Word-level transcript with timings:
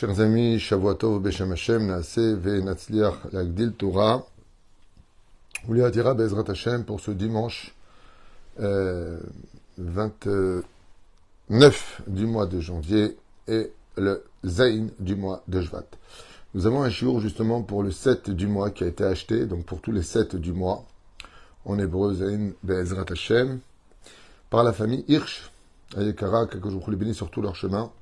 Chers 0.00 0.18
amis, 0.18 0.58
Shavuatov 0.58 1.20
Beshem 1.20 1.50
Hashem, 1.50 1.86
Naase 1.86 2.34
Ve 2.34 2.62
Natzliach 2.62 3.32
Lagdil 3.32 3.74
Torah. 3.74 4.24
Ouliatira 5.68 6.14
Bezrat 6.14 6.48
Hashem 6.48 6.86
pour 6.86 7.00
ce 7.00 7.10
dimanche 7.10 7.74
euh, 8.60 9.20
29 9.76 10.64
du 12.06 12.24
mois 12.24 12.46
de 12.46 12.60
janvier 12.60 13.18
et 13.46 13.70
le 13.98 14.24
Zain 14.42 14.86
du 15.00 15.16
mois 15.16 15.42
de 15.48 15.60
Jvat. 15.60 15.84
Nous 16.54 16.66
avons 16.66 16.82
un 16.82 16.88
jour 16.88 17.20
justement 17.20 17.60
pour 17.60 17.82
le 17.82 17.90
7 17.90 18.30
du 18.30 18.46
mois 18.46 18.70
qui 18.70 18.84
a 18.84 18.86
été 18.86 19.04
acheté, 19.04 19.44
donc 19.44 19.66
pour 19.66 19.82
tous 19.82 19.92
les 19.92 20.02
7 20.02 20.34
du 20.34 20.54
mois, 20.54 20.86
en 21.66 21.78
hébreu 21.78 22.14
Zain 22.14 22.52
Bezrat 22.62 23.04
Hashem, 23.10 23.60
par 24.48 24.64
la 24.64 24.72
famille 24.72 25.04
Hirsch, 25.08 25.50
Ayekara, 25.94 26.46
que 26.46 26.56
je 26.58 26.74
vous 26.74 26.96
bénis 26.96 27.14
sur 27.14 27.30
tout 27.30 27.42
leur 27.42 27.54
chemin 27.54 27.92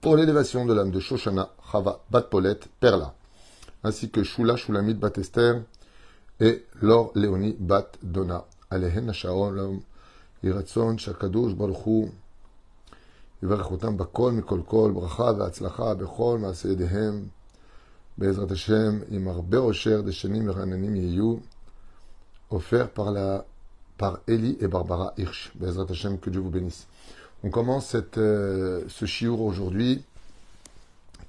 pour 0.00 0.16
l'élévation 0.16 0.66
de 0.66 0.74
l'âme 0.74 0.90
de 0.90 1.00
Shoshana, 1.00 1.50
Chava, 1.70 2.00
Bat 2.10 2.22
Polet, 2.22 2.60
Perla, 2.80 3.14
ainsi 3.82 4.10
que 4.10 4.22
Shula, 4.22 4.56
Shulamit, 4.56 4.94
Bat 4.94 5.18
Esther 5.18 5.62
et 6.40 6.64
Lor, 6.82 7.12
Léonie, 7.14 7.56
Bat 7.58 7.98
Donna. 8.02 8.44
Alehen 8.70 9.12
Shaolam, 9.12 9.80
Iratzon, 10.42 10.98
Shakadosh, 10.98 11.54
Baruchu, 11.54 12.10
יברך 13.42 13.70
אותם 13.70 13.96
בכל, 13.96 14.32
מכל 14.32 14.60
כל, 14.66 14.90
ברכה 14.94 15.30
והצלחה 15.38 15.94
בכל 15.94 16.38
מעשה 16.40 16.68
ידיהם, 16.68 17.24
בעזרת 18.18 18.50
השם, 18.50 18.98
עם 19.08 19.28
הרבה 19.28 19.58
אושר, 19.58 20.00
דשנים 20.00 20.46
מרעננים 20.46 20.96
יהיו, 20.96 21.36
offert 22.50 22.88
par, 22.94 23.10
la, 23.10 23.44
par 23.96 24.20
Eli 24.28 24.56
et 24.60 24.68
Barbara 24.68 25.12
Hirsch. 25.16 25.52
Bezrat 25.56 25.88
Hashem, 25.88 26.18
que 26.18 26.30
Dieu 26.30 26.40
vous 26.40 26.50
bénisse. 26.50 26.86
On 27.41 27.49
commence 27.51 27.95
euh, 28.17 28.83
ce 28.89 29.05
chiour 29.05 29.41
aujourd'hui, 29.41 30.03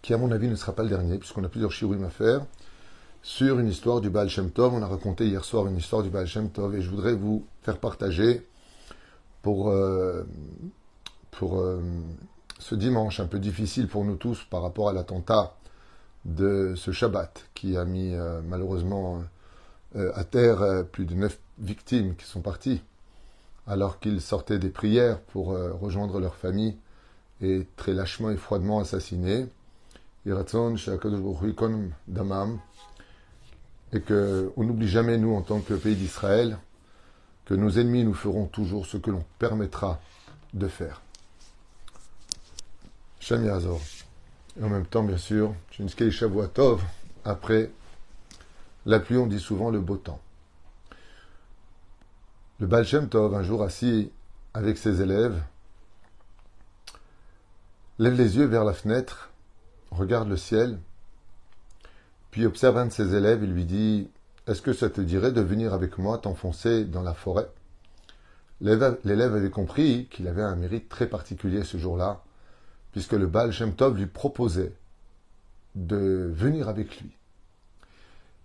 qui 0.03 0.13
à 0.13 0.19
mon 0.19 0.33
avis 0.33 0.49
ne 0.49 0.57
sera 0.57 0.73
pas 0.73 0.83
le 0.83 0.89
dernier, 0.89 1.19
puisqu'on 1.19 1.45
a 1.45 1.49
plusieurs 1.49 1.71
shiurim 1.71 2.03
à 2.03 2.11
faire, 2.11 2.45
sur 3.23 3.61
une 3.61 3.69
histoire 3.69 4.01
du 4.01 4.11
Baal 4.11 4.29
Shem 4.29 4.51
Tov. 4.51 4.75
On 4.75 4.83
a 4.83 4.89
raconté 4.89 5.29
hier 5.29 5.45
soir 5.45 5.69
une 5.69 5.77
histoire 5.77 6.03
du 6.03 6.11
Baal 6.11 6.27
Shem 6.27 6.51
Tov, 6.51 6.75
et 6.75 6.83
je 6.83 6.91
voudrais 6.91 7.13
vous 7.13 7.47
faire 7.63 7.79
partager 7.79 8.45
pour, 9.43 9.71
euh, 9.71 10.25
euh, 11.43 11.81
ce 12.59 12.75
dimanche 12.75 13.21
un 13.21 13.27
peu 13.27 13.39
difficile 13.39 13.87
pour 13.87 14.05
nous 14.05 14.17
tous 14.17 14.43
par 14.51 14.63
rapport 14.63 14.89
à 14.89 14.93
l'attentat 14.93 15.55
de 16.25 16.75
ce 16.77 16.91
Shabbat, 16.91 17.47
qui 17.55 17.77
a 17.77 17.85
mis 17.85 18.15
malheureusement 18.47 19.23
à 19.95 20.25
terre 20.25 20.85
plus 20.93 21.07
de 21.07 21.15
neuf 21.15 21.39
victimes 21.59 22.15
qui 22.17 22.27
sont 22.27 22.43
parties 22.43 22.83
alors 23.71 24.01
qu'ils 24.01 24.21
sortaient 24.21 24.59
des 24.59 24.69
prières 24.69 25.21
pour 25.21 25.53
euh, 25.53 25.73
rejoindre 25.73 26.19
leur 26.19 26.35
famille 26.35 26.77
et 27.41 27.69
très 27.77 27.95
lâchement 27.95 28.31
et 28.31 28.37
froidement 28.37 28.81
assassinés. 28.81 29.47
Et 30.27 30.31
que 34.01 34.53
on 34.57 34.65
n'oublie 34.65 34.89
jamais, 34.89 35.19
nous, 35.19 35.35
en 35.35 35.43
tant 35.43 35.61
que 35.61 35.75
pays 35.75 35.95
d'Israël, 35.95 36.59
que 37.45 37.55
nos 37.55 37.71
ennemis 37.71 38.03
nous 38.03 38.13
feront 38.13 38.47
toujours 38.47 38.87
ce 38.87 38.97
que 38.97 39.13
l'on 39.13 39.25
permettra 39.39 40.01
de 40.53 40.67
faire. 40.67 41.01
Shem. 43.21 43.45
Et 43.47 44.65
en 44.65 44.69
même 44.69 44.87
temps, 44.87 45.05
bien 45.05 45.17
sûr, 45.17 45.55
Shinskei 45.71 46.11
Shavuatov, 46.11 46.83
après 47.25 47.71
la 48.85 48.99
pluie, 48.99 49.17
on 49.17 49.29
dit 49.29 49.39
souvent 49.39 49.71
le 49.71 49.79
beau 49.79 49.97
temps. 49.97 50.21
Le 52.61 52.67
Baal 52.67 52.85
un 53.15 53.43
jour 53.43 53.63
assis 53.63 54.13
avec 54.53 54.77
ses 54.77 55.01
élèves, 55.01 55.43
lève 57.99 58.13
les 58.13 58.37
yeux 58.37 58.45
vers 58.45 58.65
la 58.65 58.75
fenêtre, 58.75 59.31
regarde 59.91 60.29
le 60.29 60.37
ciel, 60.37 60.79
puis 62.31 62.45
observe 62.45 62.77
un 62.77 62.85
de 62.85 62.93
ses 62.93 63.15
élèves 63.15 63.43
et 63.43 63.47
lui 63.47 63.65
dit 63.65 64.11
Est-ce 64.47 64.61
que 64.61 64.75
ça 64.75 64.91
te 64.91 65.01
dirait 65.01 65.33
de 65.33 65.41
venir 65.41 65.73
avec 65.73 65.97
moi 65.97 66.19
t'enfoncer 66.19 66.85
dans 66.85 67.01
la 67.01 67.15
forêt? 67.15 67.49
L'élève 68.61 69.35
avait 69.35 69.49
compris 69.49 70.07
qu'il 70.11 70.29
avait 70.29 70.43
un 70.43 70.55
mérite 70.55 70.91
très 70.91 71.07
particulier 71.07 71.65
ce 71.65 71.79
jour-là, 71.79 72.23
puisque 72.93 73.15
le 73.15 73.27
Baal 73.27 73.53
lui 73.95 74.07
proposait 74.07 74.75
de 75.77 76.31
venir 76.31 76.69
avec 76.69 77.01
lui. 77.01 77.17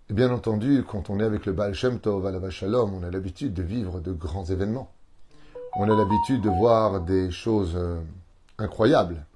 Bien 0.08 0.30
entendu, 0.30 0.84
quand 0.88 1.10
on 1.10 1.18
est 1.18 1.24
avec 1.24 1.46
le 1.46 1.52
Baal 1.52 1.74
Shem 1.74 1.98
Tov, 1.98 2.26
à 2.26 2.30
la 2.30 2.50
Shalom, 2.50 2.94
on 2.94 3.02
a 3.02 3.10
l'habitude 3.10 3.52
de 3.52 3.64
vivre 3.64 3.98
de 3.98 4.12
grands 4.12 4.44
événements. 4.44 4.92
On 5.74 5.90
a 5.90 5.96
l'habitude 5.96 6.42
de 6.42 6.48
voir 6.48 7.00
des 7.00 7.32
choses 7.32 7.72
euh, 7.74 8.00
incroyables, 8.56 9.26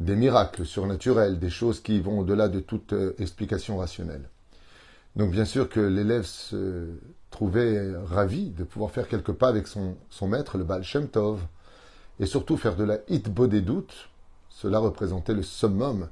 des 0.00 0.16
miracles 0.16 0.66
surnaturels, 0.66 1.38
des 1.38 1.48
choses 1.48 1.80
qui 1.80 2.00
vont 2.00 2.18
au-delà 2.18 2.48
de 2.48 2.58
toute 2.58 2.92
euh, 2.92 3.14
explication 3.20 3.76
rationnelle. 3.76 4.28
Donc 5.14 5.30
bien 5.30 5.44
sûr 5.44 5.68
que 5.68 5.78
l'élève 5.78 6.24
se 6.24 6.88
trouvait 7.30 7.94
ravi 8.04 8.50
de 8.50 8.64
pouvoir 8.64 8.90
faire 8.90 9.06
quelques 9.06 9.32
pas 9.32 9.48
avec 9.48 9.68
son, 9.68 9.94
son 10.10 10.26
maître, 10.26 10.58
le 10.58 10.64
Baal 10.64 10.82
Shem 10.82 11.06
Tov, 11.06 11.40
et 12.18 12.26
surtout 12.26 12.56
faire 12.56 12.74
de 12.74 12.82
la 12.82 12.98
hitbo 13.08 13.46
des 13.46 13.60
doutes. 13.60 14.08
Cela 14.48 14.80
représentait 14.80 15.34
le 15.34 15.44
summum 15.44 16.08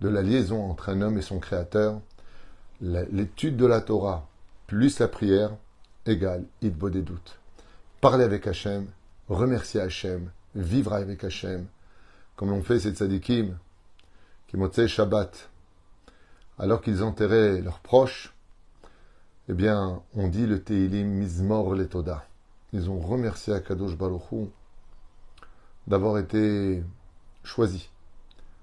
de 0.00 0.08
la 0.08 0.22
liaison 0.22 0.62
entre 0.70 0.90
un 0.90 1.02
homme 1.02 1.18
et 1.18 1.22
son 1.22 1.40
créateur, 1.40 2.00
l'étude 2.80 3.56
de 3.56 3.66
la 3.66 3.80
Torah 3.80 4.26
plus 4.66 4.98
la 4.98 5.08
prière 5.08 5.50
égale 6.06 6.44
Idbo 6.62 6.90
des 6.90 7.02
doutes. 7.02 7.38
Parler 8.00 8.24
avec 8.24 8.46
Hachem, 8.46 8.86
remercier 9.28 9.80
Hachem, 9.80 10.30
vivre 10.54 10.92
avec 10.92 11.22
Hachem, 11.24 11.66
comme 12.36 12.50
l'ont 12.50 12.62
fait 12.62 12.80
ces 12.80 12.92
tzadikim 12.92 13.56
qui 14.48 14.56
motsé 14.56 14.88
Shabbat, 14.88 15.50
alors 16.58 16.80
qu'ils 16.80 17.02
enterraient 17.02 17.60
leurs 17.60 17.80
proches, 17.80 18.34
eh 19.48 19.54
bien, 19.54 20.02
on 20.14 20.28
dit 20.28 20.46
le 20.46 20.62
Teilim 20.62 21.08
Mizmor 21.08 21.74
Letoda. 21.74 22.26
Ils 22.72 22.88
ont 22.88 23.00
remercié 23.00 23.52
Akadosh 23.52 23.96
Baruch 23.96 24.48
d'avoir 25.86 26.18
été 26.18 26.82
choisis 27.44 27.88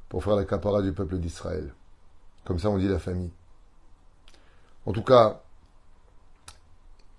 pour 0.08 0.24
faire 0.24 0.36
la 0.36 0.46
capara 0.46 0.82
du 0.82 0.94
peuple 0.94 1.18
d'Israël. 1.18 1.74
Comme 2.46 2.60
ça, 2.60 2.70
on 2.70 2.78
dit 2.78 2.88
la 2.88 3.00
famille. 3.00 3.32
En 4.86 4.94
tout 4.94 5.04
cas, 5.04 5.42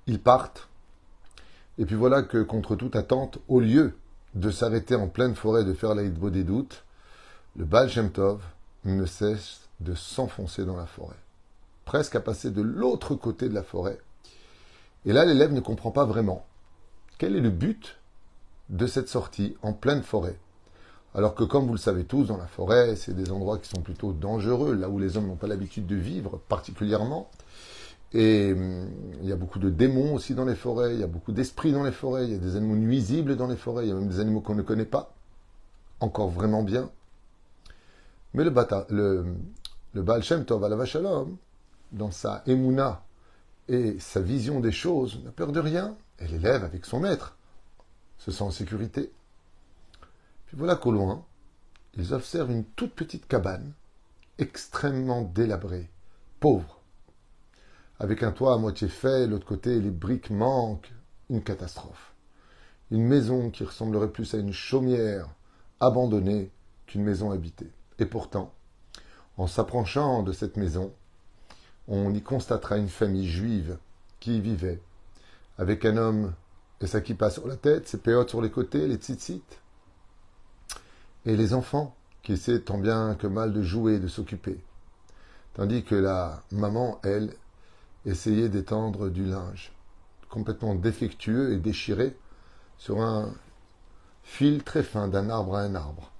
ils 0.06 0.20
partent. 0.20 0.68
Et 1.78 1.86
puis 1.86 1.94
voilà 1.94 2.22
que, 2.22 2.42
contre 2.42 2.76
toute 2.76 2.96
attente, 2.96 3.38
au 3.48 3.60
lieu 3.60 3.96
de 4.34 4.50
s'arrêter 4.50 4.94
en 4.94 5.08
pleine 5.08 5.34
forêt 5.34 5.64
de 5.64 5.72
faire 5.72 5.94
l'Aïdbo 5.94 6.30
des 6.30 6.44
doutes, 6.44 6.84
le 7.56 7.64
Baal 7.64 7.88
Shem 7.88 8.10
Tov 8.10 8.42
ne 8.84 9.06
cesse 9.06 9.68
de 9.80 9.94
s'enfoncer 9.94 10.64
dans 10.64 10.76
la 10.76 10.86
forêt, 10.86 11.16
presque 11.84 12.16
à 12.16 12.20
passer 12.20 12.50
de 12.50 12.62
l'autre 12.62 13.14
côté 13.14 13.48
de 13.48 13.54
la 13.54 13.62
forêt. 13.62 13.98
Et 15.06 15.12
là, 15.12 15.24
l'élève 15.24 15.52
ne 15.52 15.60
comprend 15.60 15.90
pas 15.90 16.04
vraiment 16.04 16.46
quel 17.20 17.36
est 17.36 17.40
le 17.40 17.50
but 17.50 17.98
de 18.70 18.86
cette 18.86 19.10
sortie 19.10 19.54
en 19.60 19.74
pleine 19.74 20.02
forêt? 20.02 20.38
Alors 21.14 21.34
que, 21.34 21.42
comme 21.44 21.66
vous 21.66 21.72
le 21.72 21.78
savez 21.78 22.04
tous, 22.04 22.26
dans 22.26 22.36
la 22.36 22.46
forêt, 22.46 22.94
c'est 22.94 23.14
des 23.14 23.32
endroits 23.32 23.58
qui 23.58 23.68
sont 23.68 23.82
plutôt 23.82 24.12
dangereux, 24.12 24.74
là 24.74 24.88
où 24.88 24.98
les 24.98 25.16
hommes 25.16 25.26
n'ont 25.26 25.36
pas 25.36 25.48
l'habitude 25.48 25.86
de 25.86 25.96
vivre 25.96 26.40
particulièrement. 26.48 27.30
Et 28.12 28.52
hum, 28.52 28.88
il 29.22 29.28
y 29.28 29.32
a 29.32 29.36
beaucoup 29.36 29.58
de 29.58 29.70
démons 29.70 30.14
aussi 30.14 30.34
dans 30.34 30.44
les 30.44 30.54
forêts, 30.54 30.94
il 30.94 31.00
y 31.00 31.04
a 31.04 31.08
beaucoup 31.08 31.32
d'esprits 31.32 31.72
dans 31.72 31.82
les 31.82 31.92
forêts, 31.92 32.24
il 32.24 32.32
y 32.32 32.34
a 32.34 32.38
des 32.38 32.56
animaux 32.56 32.76
nuisibles 32.76 33.36
dans 33.36 33.46
les 33.46 33.56
forêts, 33.56 33.86
il 33.86 33.88
y 33.88 33.92
a 33.92 33.94
même 33.94 34.08
des 34.08 34.20
animaux 34.20 34.40
qu'on 34.40 34.54
ne 34.54 34.62
connaît 34.62 34.84
pas 34.84 35.14
encore 36.00 36.28
vraiment 36.28 36.62
bien. 36.62 36.90
Mais 38.34 38.44
le, 38.44 38.50
bata, 38.50 38.86
le, 38.90 39.26
le 39.92 40.02
Baal 40.02 40.22
Shem 40.22 40.44
Tov 40.44 40.66
dans 41.92 42.10
sa 42.10 42.42
émouna 42.46 43.02
et 43.68 43.98
sa 43.98 44.20
vision 44.20 44.60
des 44.60 44.72
choses, 44.72 45.20
n'a 45.24 45.30
peur 45.30 45.52
de 45.52 45.60
rien. 45.60 45.96
Et 46.18 46.26
l'élève, 46.26 46.64
avec 46.64 46.84
son 46.84 47.00
maître, 47.00 47.36
se 48.18 48.30
sent 48.30 48.42
en 48.42 48.50
sécurité. 48.50 49.12
Puis 50.50 50.58
voilà 50.58 50.74
qu'au 50.74 50.90
loin, 50.90 51.24
ils 51.94 52.12
observent 52.12 52.50
une 52.50 52.64
toute 52.64 52.96
petite 52.96 53.28
cabane, 53.28 53.72
extrêmement 54.36 55.22
délabrée, 55.22 55.88
pauvre, 56.40 56.80
avec 58.00 58.24
un 58.24 58.32
toit 58.32 58.54
à 58.54 58.58
moitié 58.58 58.88
fait, 58.88 59.28
l'autre 59.28 59.46
côté 59.46 59.78
les 59.78 59.92
briques 59.92 60.30
manquent, 60.30 60.92
une 61.28 61.44
catastrophe. 61.44 62.14
Une 62.90 63.04
maison 63.06 63.50
qui 63.50 63.62
ressemblerait 63.62 64.10
plus 64.10 64.34
à 64.34 64.38
une 64.38 64.52
chaumière 64.52 65.28
abandonnée 65.78 66.50
qu'une 66.88 67.04
maison 67.04 67.30
habitée. 67.30 67.70
Et 68.00 68.06
pourtant, 68.06 68.52
en 69.36 69.46
s'approchant 69.46 70.24
de 70.24 70.32
cette 70.32 70.56
maison, 70.56 70.92
on 71.86 72.12
y 72.12 72.22
constatera 72.22 72.76
une 72.76 72.88
famille 72.88 73.28
juive 73.28 73.78
qui 74.18 74.38
y 74.38 74.40
vivait, 74.40 74.82
avec 75.58 75.84
un 75.84 75.96
homme 75.96 76.34
et 76.80 76.88
sa 76.88 77.00
kippa 77.00 77.30
sur 77.30 77.46
la 77.46 77.54
tête, 77.54 77.86
ses 77.86 77.98
péotes 77.98 78.30
sur 78.30 78.42
les 78.42 78.50
côtés, 78.50 78.88
les 78.88 78.96
tzitzit, 78.96 79.59
et 81.26 81.36
les 81.36 81.54
enfants 81.54 81.96
qui 82.22 82.32
essaient 82.32 82.60
tant 82.60 82.78
bien 82.78 83.14
que 83.14 83.26
mal 83.26 83.52
de 83.52 83.62
jouer, 83.62 83.98
de 83.98 84.08
s'occuper. 84.08 84.62
Tandis 85.54 85.84
que 85.84 85.94
la 85.94 86.42
maman, 86.52 87.00
elle, 87.02 87.34
essayait 88.06 88.48
d'étendre 88.48 89.10
du 89.10 89.24
linge, 89.24 89.72
complètement 90.28 90.74
défectueux 90.74 91.52
et 91.52 91.56
déchiré, 91.56 92.16
sur 92.78 93.00
un 93.02 93.34
fil 94.22 94.62
très 94.62 94.82
fin 94.82 95.08
d'un 95.08 95.28
arbre 95.28 95.56
à 95.56 95.62
un 95.62 95.74
arbre. 95.74 96.12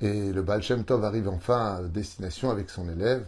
Et 0.00 0.32
le 0.32 0.42
Baal 0.42 0.62
Tov 0.84 1.04
arrive 1.04 1.28
enfin 1.28 1.76
à 1.76 1.82
destination 1.82 2.50
avec 2.50 2.68
son 2.68 2.88
élève. 2.88 3.26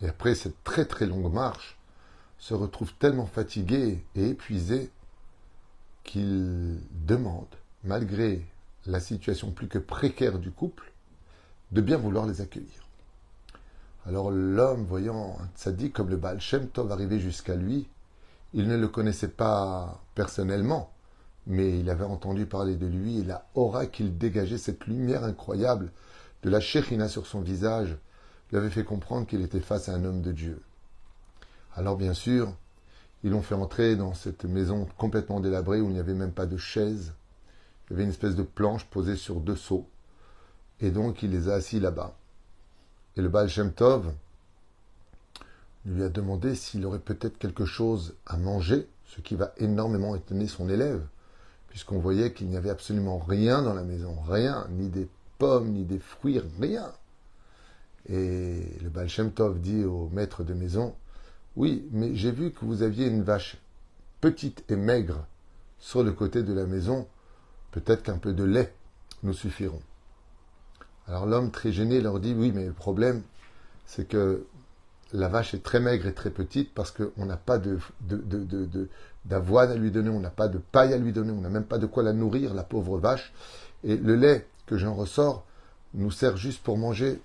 Et 0.00 0.08
après 0.08 0.34
cette 0.34 0.62
très 0.64 0.86
très 0.86 1.06
longue 1.06 1.32
marche, 1.32 1.78
se 2.38 2.54
retrouve 2.54 2.94
tellement 2.94 3.26
fatigué 3.26 4.02
et 4.14 4.28
épuisé 4.30 4.90
qu'il 6.04 6.80
demande, 7.06 7.54
malgré 7.84 8.49
la 8.86 9.00
situation 9.00 9.50
plus 9.50 9.68
que 9.68 9.78
précaire 9.78 10.38
du 10.38 10.50
couple, 10.50 10.92
de 11.72 11.80
bien 11.80 11.96
vouloir 11.96 12.26
les 12.26 12.40
accueillir. 12.40 12.86
Alors 14.06 14.30
l'homme, 14.30 14.84
voyant 14.84 15.36
un 15.40 15.88
comme 15.90 16.08
le 16.08 16.16
Baal 16.16 16.40
Shem 16.40 16.68
Tov 16.68 16.90
arriver 16.90 17.20
jusqu'à 17.20 17.54
lui, 17.54 17.86
il 18.54 18.66
ne 18.66 18.76
le 18.76 18.88
connaissait 18.88 19.28
pas 19.28 20.02
personnellement, 20.14 20.92
mais 21.46 21.78
il 21.78 21.88
avait 21.90 22.04
entendu 22.04 22.46
parler 22.46 22.76
de 22.76 22.86
lui 22.86 23.20
et 23.20 23.24
la 23.24 23.46
aura 23.54 23.86
qu'il 23.86 24.16
dégageait, 24.18 24.58
cette 24.58 24.86
lumière 24.86 25.24
incroyable 25.24 25.92
de 26.42 26.50
la 26.50 26.60
Shekhina 26.60 27.08
sur 27.08 27.26
son 27.26 27.40
visage, 27.40 27.96
lui 28.50 28.58
avait 28.58 28.70
fait 28.70 28.84
comprendre 28.84 29.26
qu'il 29.26 29.42
était 29.42 29.60
face 29.60 29.88
à 29.88 29.94
un 29.94 30.04
homme 30.04 30.22
de 30.22 30.32
Dieu. 30.32 30.60
Alors 31.76 31.96
bien 31.96 32.14
sûr, 32.14 32.52
ils 33.22 33.30
l'ont 33.30 33.42
fait 33.42 33.54
entrer 33.54 33.96
dans 33.96 34.14
cette 34.14 34.44
maison 34.44 34.88
complètement 34.96 35.40
délabrée 35.40 35.80
où 35.80 35.88
il 35.88 35.92
n'y 35.92 36.00
avait 36.00 36.14
même 36.14 36.32
pas 36.32 36.46
de 36.46 36.56
chaise. 36.56 37.12
Il 37.90 37.94
y 37.94 37.96
avait 37.96 38.04
une 38.04 38.10
espèce 38.10 38.36
de 38.36 38.42
planche 38.42 38.84
posée 38.86 39.16
sur 39.16 39.40
deux 39.40 39.56
seaux. 39.56 39.86
Et 40.80 40.90
donc 40.90 41.22
il 41.22 41.32
les 41.32 41.48
a 41.48 41.54
assis 41.54 41.80
là-bas. 41.80 42.16
Et 43.16 43.20
le 43.20 43.28
Baal 43.28 43.50
lui 45.86 46.02
a 46.02 46.08
demandé 46.08 46.54
s'il 46.54 46.86
aurait 46.86 47.00
peut-être 47.00 47.38
quelque 47.38 47.64
chose 47.64 48.14
à 48.26 48.36
manger, 48.36 48.86
ce 49.06 49.20
qui 49.20 49.34
va 49.34 49.52
énormément 49.56 50.14
étonner 50.14 50.46
son 50.46 50.68
élève, 50.68 51.02
puisqu'on 51.68 51.98
voyait 51.98 52.32
qu'il 52.32 52.48
n'y 52.48 52.56
avait 52.56 52.70
absolument 52.70 53.18
rien 53.18 53.62
dans 53.62 53.74
la 53.74 53.82
maison, 53.82 54.14
rien, 54.28 54.66
ni 54.70 54.88
des 54.88 55.08
pommes, 55.38 55.70
ni 55.72 55.84
des 55.84 55.98
fruits, 55.98 56.40
rien. 56.60 56.92
Et 58.08 58.62
le 58.82 58.88
Baal 58.88 59.08
dit 59.56 59.84
au 59.84 60.08
maître 60.12 60.44
de 60.44 60.54
maison, 60.54 60.94
oui, 61.56 61.88
mais 61.90 62.14
j'ai 62.14 62.30
vu 62.30 62.52
que 62.52 62.64
vous 62.64 62.82
aviez 62.82 63.06
une 63.06 63.22
vache 63.22 63.56
petite 64.20 64.64
et 64.70 64.76
maigre 64.76 65.26
sur 65.78 66.02
le 66.02 66.12
côté 66.12 66.42
de 66.42 66.52
la 66.52 66.66
maison. 66.66 67.08
Peut-être 67.70 68.02
qu'un 68.02 68.18
peu 68.18 68.32
de 68.32 68.44
lait 68.44 68.74
nous 69.22 69.32
suffiront. 69.32 69.82
Alors 71.06 71.26
l'homme, 71.26 71.50
très 71.50 71.72
gêné, 71.72 72.00
leur 72.00 72.20
dit 72.20 72.34
Oui, 72.34 72.52
mais 72.54 72.66
le 72.66 72.72
problème, 72.72 73.22
c'est 73.86 74.06
que 74.06 74.46
la 75.12 75.28
vache 75.28 75.54
est 75.54 75.62
très 75.62 75.80
maigre 75.80 76.06
et 76.06 76.14
très 76.14 76.30
petite 76.30 76.72
parce 76.72 76.92
qu'on 76.92 77.26
n'a 77.26 77.36
pas 77.36 77.58
de, 77.58 77.78
d'avoine 79.24 79.70
à 79.70 79.74
lui 79.74 79.90
donner, 79.90 80.10
on 80.10 80.20
n'a 80.20 80.30
pas 80.30 80.48
de 80.48 80.58
paille 80.58 80.92
à 80.92 80.98
lui 80.98 81.12
donner, 81.12 81.32
on 81.32 81.40
n'a 81.40 81.48
même 81.48 81.64
pas 81.64 81.78
de 81.78 81.86
quoi 81.86 82.02
la 82.02 82.12
nourrir, 82.12 82.54
la 82.54 82.62
pauvre 82.62 82.98
vache. 82.98 83.32
Et 83.82 83.96
le 83.96 84.14
lait 84.14 84.46
que 84.66 84.76
j'en 84.76 84.94
ressors 84.94 85.44
nous 85.94 86.10
sert 86.10 86.36
juste 86.36 86.62
pour 86.62 86.78
manger, 86.78 87.20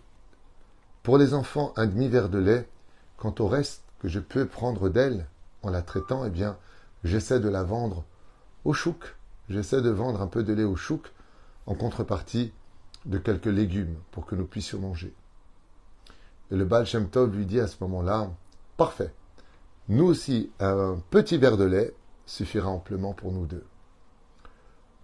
pour 1.04 1.18
les 1.20 1.36
enfants, 1.36 1.74
un 1.76 1.86
demi-verre 1.86 2.30
de 2.30 2.40
lait. 2.40 2.68
Quant 3.18 3.36
au 3.40 3.48
reste, 3.48 3.84
que 4.00 4.08
je 4.08 4.20
peux 4.20 4.46
prendre 4.46 4.90
d'elle 4.90 5.28
en 5.62 5.70
la 5.70 5.82
traitant, 5.82 6.26
eh 6.26 6.30
bien, 6.30 6.58
j'essaie 7.04 7.40
de 7.40 7.50
la 7.50 7.64
vendre 7.64 8.04
au 8.66 8.74
chouk. 8.74 9.16
J'essaie 9.50 9.82
de 9.82 9.90
vendre 9.90 10.22
un 10.22 10.28
peu 10.28 10.44
de 10.44 10.54
lait 10.54 10.64
au 10.64 10.76
chouk 10.76 11.12
en 11.66 11.76
contrepartie 11.76 12.52
de 13.06 13.18
quelques 13.18 13.46
légumes 13.46 13.96
pour 14.12 14.26
que 14.26 14.36
nous 14.36 14.46
puissions 14.46 14.80
manger. 14.80 15.14
Et 16.52 16.56
le 16.56 16.66
Baal 16.66 16.86
lui 17.32 17.46
dit 17.46 17.60
à 17.60 17.68
ce 17.68 17.78
moment-là, 17.82 18.32
parfait, 18.78 19.14
nous 19.88 20.06
aussi, 20.06 20.52
un 20.60 20.98
petit 21.12 21.38
verre 21.38 21.58
de 21.58 21.66
lait 21.66 21.94
suffira 22.26 22.70
amplement 22.70 23.14
pour 23.14 23.32
nous 23.32 23.46
deux. 23.46 23.64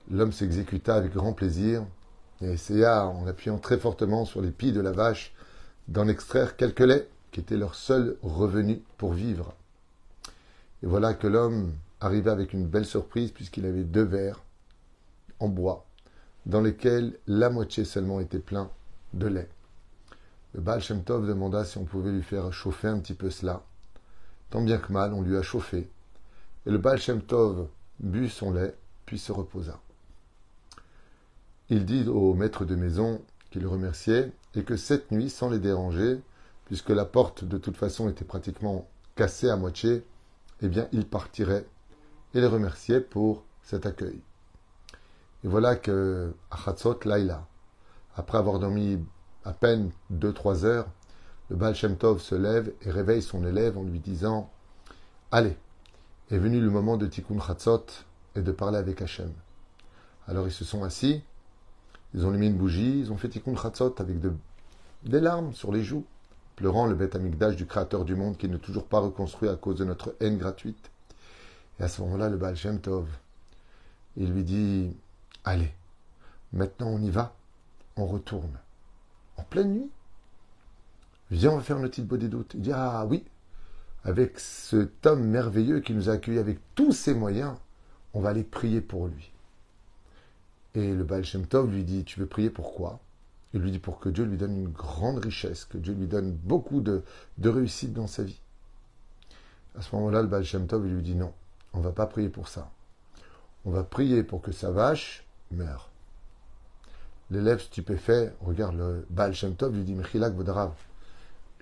L'homme 0.10 0.32
s'exécuta 0.32 0.96
avec 0.96 1.14
grand 1.14 1.34
plaisir 1.34 1.86
et 2.42 2.54
essaya, 2.54 3.06
en 3.06 3.28
appuyant 3.28 3.60
très 3.60 3.78
fortement 3.78 4.26
sur 4.26 4.42
les 4.42 4.50
pieds 4.50 4.72
de 4.72 4.82
la 4.82 4.92
vache, 4.92 5.34
d'en 5.88 6.08
extraire 6.08 6.58
quelques 6.58 6.80
laits 6.80 7.10
qui 7.32 7.40
était 7.40 7.58
leur 7.58 7.76
seul 7.76 8.18
revenu 8.24 8.82
pour 8.98 9.14
vivre. 9.14 9.54
Et 10.84 10.88
voilà 10.88 11.14
que 11.14 11.28
l'homme 11.28 11.74
arrivait 12.02 12.32
avec 12.32 12.52
une 12.52 12.68
belle 12.68 12.86
surprise 12.86 13.32
puisqu'il 13.32 13.66
avait 13.66 13.84
deux 13.84 14.04
verres 14.04 14.44
en 15.40 15.48
bois 15.48 15.86
dans 16.46 16.62
lesquels 16.62 17.18
la 17.28 17.50
moitié 17.50 17.86
seulement 17.86 18.20
était 18.20 18.40
plein 18.40 18.70
de 19.14 19.28
lait. 19.28 19.50
Le 20.54 20.62
Baal 20.62 20.82
Tov 21.06 21.28
demanda 21.28 21.64
si 21.64 21.78
on 21.78 21.86
pouvait 21.86 22.12
lui 22.12 22.24
faire 22.24 22.52
chauffer 22.52 22.88
un 22.88 23.00
petit 23.00 23.14
peu 23.14 23.30
cela. 23.30 23.64
Tant 24.50 24.62
bien 24.62 24.78
que 24.78 24.92
mal, 24.92 25.14
on 25.14 25.22
lui 25.22 25.38
a 25.38 25.42
chauffé. 25.42 25.90
Et 26.66 26.72
le 26.72 26.78
Baal 26.78 27.00
Shem 27.00 27.22
Tov 27.22 27.68
but 28.00 28.28
son 28.28 28.52
lait, 28.52 28.76
puis 29.06 29.18
se 29.18 29.32
reposa. 29.32 29.80
Il 31.70 31.86
dit 31.86 32.08
au 32.08 32.34
maître 32.34 32.66
de 32.66 32.76
maison 32.76 33.22
qu'il 33.52 33.66
remerciait 33.66 34.32
et 34.56 34.64
que 34.64 34.76
cette 34.76 35.12
nuit, 35.12 35.30
sans 35.30 35.50
les 35.50 35.60
déranger, 35.60 36.20
puisque 36.66 36.90
la 36.90 37.06
porte 37.06 37.46
de 37.46 37.58
toute 37.58 37.78
façon 37.78 38.10
était 38.10 38.26
pratiquement 38.26 38.90
cassée 39.16 39.50
à 39.50 39.56
moitié, 39.56 40.04
eh 40.62 40.68
bien 40.68 40.88
il 40.92 41.06
partirait 41.06 41.66
et 42.34 42.42
les 42.42 42.48
remerciait 42.48 43.02
pour 43.02 43.44
cet 43.64 43.86
accueil. 43.86 44.20
Et 45.44 45.48
voilà 45.48 45.76
que 45.76 46.34
Achatzot 46.52 47.00
Laila, 47.06 47.48
après 48.16 48.38
avoir 48.38 48.60
dormi 48.60 49.00
à 49.44 49.54
peine 49.54 49.92
2-3 50.14 50.66
heures, 50.66 50.88
le 51.50 51.56
Baal 51.56 51.76
Shem 51.76 51.98
Tov 51.98 52.22
se 52.22 52.36
lève 52.36 52.72
et 52.84 52.92
réveille 52.92 53.22
son 53.22 53.46
élève 53.46 53.78
en 53.78 53.84
lui 53.84 54.00
disant 54.00 54.50
Allez, 55.32 55.58
est 56.30 56.38
venu 56.38 56.62
le 56.62 56.70
moment 56.70 56.98
de 56.98 57.08
Tikkun 57.08 57.40
Chatzot 57.40 57.86
et 58.36 58.42
de 58.42 58.52
parler 58.52 58.78
avec 58.78 59.02
Hachem. 59.02 59.32
Alors 60.28 60.48
ils 60.48 60.54
se 60.54 60.64
sont 60.64 60.84
assis, 60.84 61.24
ils 62.14 62.26
ont 62.26 62.30
allumé 62.30 62.48
une 62.48 62.58
bougie, 62.58 63.00
ils 63.00 63.12
ont 63.12 63.18
fait 63.18 63.30
Tikkun 63.30 63.56
Chatzot 63.56 63.96
avec 64.00 64.18
des 65.04 65.20
larmes 65.20 65.54
sur 65.54 65.72
les 65.72 65.84
joues 65.84 66.06
pleurant 66.56 66.86
le 66.86 66.94
Beth 66.94 67.16
Amikdash 67.16 67.56
du 67.56 67.66
Créateur 67.66 68.06
du 68.06 68.16
monde 68.16 68.38
qui 68.38 68.48
n'est 68.48 68.60
toujours 68.60 68.86
pas 68.86 69.00
reconstruit 69.00 69.50
à 69.50 69.56
cause 69.56 69.78
de 69.78 69.84
notre 69.84 70.16
haine 70.20 70.38
gratuite. 70.38 70.91
Et 71.82 71.84
à 71.84 71.88
ce 71.88 72.02
moment-là, 72.04 72.30
le 72.30 72.38
Baal 72.38 72.56
Shem 72.56 72.80
Tov, 72.80 73.10
il 74.16 74.32
lui 74.32 74.44
dit 74.44 74.96
Allez, 75.44 75.74
maintenant 76.54 76.90
on 76.90 77.02
y 77.02 77.10
va, 77.10 77.34
on 77.96 78.06
retourne. 78.06 78.56
En 79.38 79.42
pleine 79.42 79.74
nuit 79.74 79.90
Viens, 81.32 81.54
on 81.54 81.58
va 81.58 81.64
faire 81.64 81.78
une 81.78 81.90
petite 81.90 82.08
des 82.08 82.28
doutes. 82.28 82.54
Il 82.54 82.62
dit 82.62 82.72
Ah 82.72 83.04
oui, 83.08 83.26
avec 84.04 84.38
cet 84.38 85.08
homme 85.08 85.24
merveilleux 85.24 85.80
qui 85.80 85.96
nous 85.96 86.08
a 86.08 86.14
accueillis 86.14 86.38
avec 86.38 86.60
tous 86.76 86.92
ses 86.92 87.16
moyens, 87.16 87.56
on 88.14 88.22
va 88.22 88.30
aller 88.30 88.44
prier 88.44 88.82
pour 88.82 89.08
lui. 89.08 89.32
Et 90.76 90.94
le 90.94 91.04
Baal 91.04 91.26
Shem 91.26 91.48
Tov 91.48 91.72
lui 91.72 91.84
dit 91.84 92.04
Tu 92.04 92.20
veux 92.20 92.28
prier 92.28 92.52
pourquoi 92.52 93.00
il 93.54 93.62
lui 93.62 93.72
dit 93.72 93.80
pour 93.80 94.00
que 94.00 94.08
Dieu 94.08 94.24
lui 94.24 94.38
donne 94.38 94.56
une 94.56 94.72
grande 94.72 95.18
richesse, 95.18 95.66
que 95.66 95.78
Dieu 95.78 95.94
lui 95.94 96.08
donne 96.08 96.32
beaucoup 96.32 96.80
de, 96.80 97.04
réussite 97.44 97.92
dans 97.92 98.08
sa 98.08 98.24
vie. 98.24 98.40
À 99.78 99.82
ce 99.82 99.94
moment-là, 99.96 100.22
le 100.22 100.28
Baal 100.28 100.44
Shem 100.44 100.68
Tov 100.68 100.86
lui 100.86 101.02
dit 101.02 101.16
non, 101.16 101.34
on 101.74 101.80
ne 101.80 101.84
va 101.84 101.92
pas 101.92 102.06
prier 102.06 102.30
pour 102.30 102.48
ça. 102.48 102.70
On 103.66 103.72
va 103.72 103.84
prier 103.84 104.24
pour 104.24 104.42
que 104.42 104.52
sa 104.52 104.72
vache 104.72 105.24
meure. 105.52 105.90
L'élève 107.30 107.62
stupéfait 107.62 108.34
regarde 108.42 108.76
le 108.76 109.06
Baal 109.10 109.34
Shem 109.34 109.56
Tov, 109.56 109.74
lui 109.74 109.84
dit 109.84 109.94
Mechilak 109.94 110.34
Vodarav, 110.34 110.74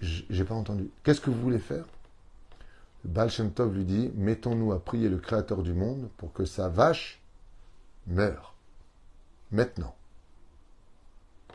j'ai 0.01 0.43
pas 0.45 0.55
entendu. 0.55 0.89
Qu'est-ce 1.03 1.21
que 1.21 1.29
vous 1.29 1.41
voulez 1.41 1.59
faire? 1.59 1.85
Le 3.03 3.11
Baal 3.11 3.29
Shem 3.29 3.51
Tov 3.51 3.75
lui 3.75 3.85
dit 3.85 4.11
Mettons-nous 4.15 4.71
à 4.71 4.83
prier 4.83 5.09
le 5.09 5.17
Créateur 5.17 5.61
du 5.61 5.73
monde 5.73 6.09
pour 6.17 6.33
que 6.33 6.45
sa 6.45 6.69
vache 6.69 7.21
meure. 8.07 8.55
Maintenant. 9.51 9.95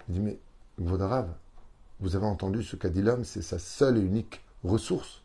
Il 0.08 0.14
dit, 0.14 0.20
mais 0.20 0.38
Vodarav, 0.78 1.28
vous 2.00 2.14
avez 2.14 2.26
entendu 2.26 2.62
ce 2.62 2.76
qu'a 2.76 2.90
dit 2.90 3.02
l'homme, 3.02 3.24
c'est 3.24 3.42
sa 3.42 3.58
seule 3.58 3.96
et 3.96 4.00
unique 4.00 4.42
ressource. 4.62 5.22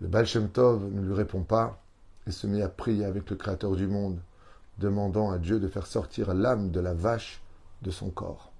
Le 0.00 0.08
Baal 0.08 0.26
Shem 0.26 0.48
Tov 0.48 0.90
ne 0.90 1.00
lui 1.02 1.14
répond 1.14 1.42
pas 1.42 1.81
et 2.26 2.30
se 2.30 2.46
met 2.46 2.62
à 2.62 2.68
prier 2.68 3.04
avec 3.04 3.30
le 3.30 3.36
Créateur 3.36 3.74
du 3.76 3.86
monde, 3.86 4.20
demandant 4.78 5.30
à 5.30 5.38
Dieu 5.38 5.60
de 5.60 5.68
faire 5.68 5.86
sortir 5.86 6.34
l'âme 6.34 6.70
de 6.70 6.80
la 6.80 6.94
vache 6.94 7.42
de 7.82 7.90
son 7.90 8.10
corps. 8.10 8.52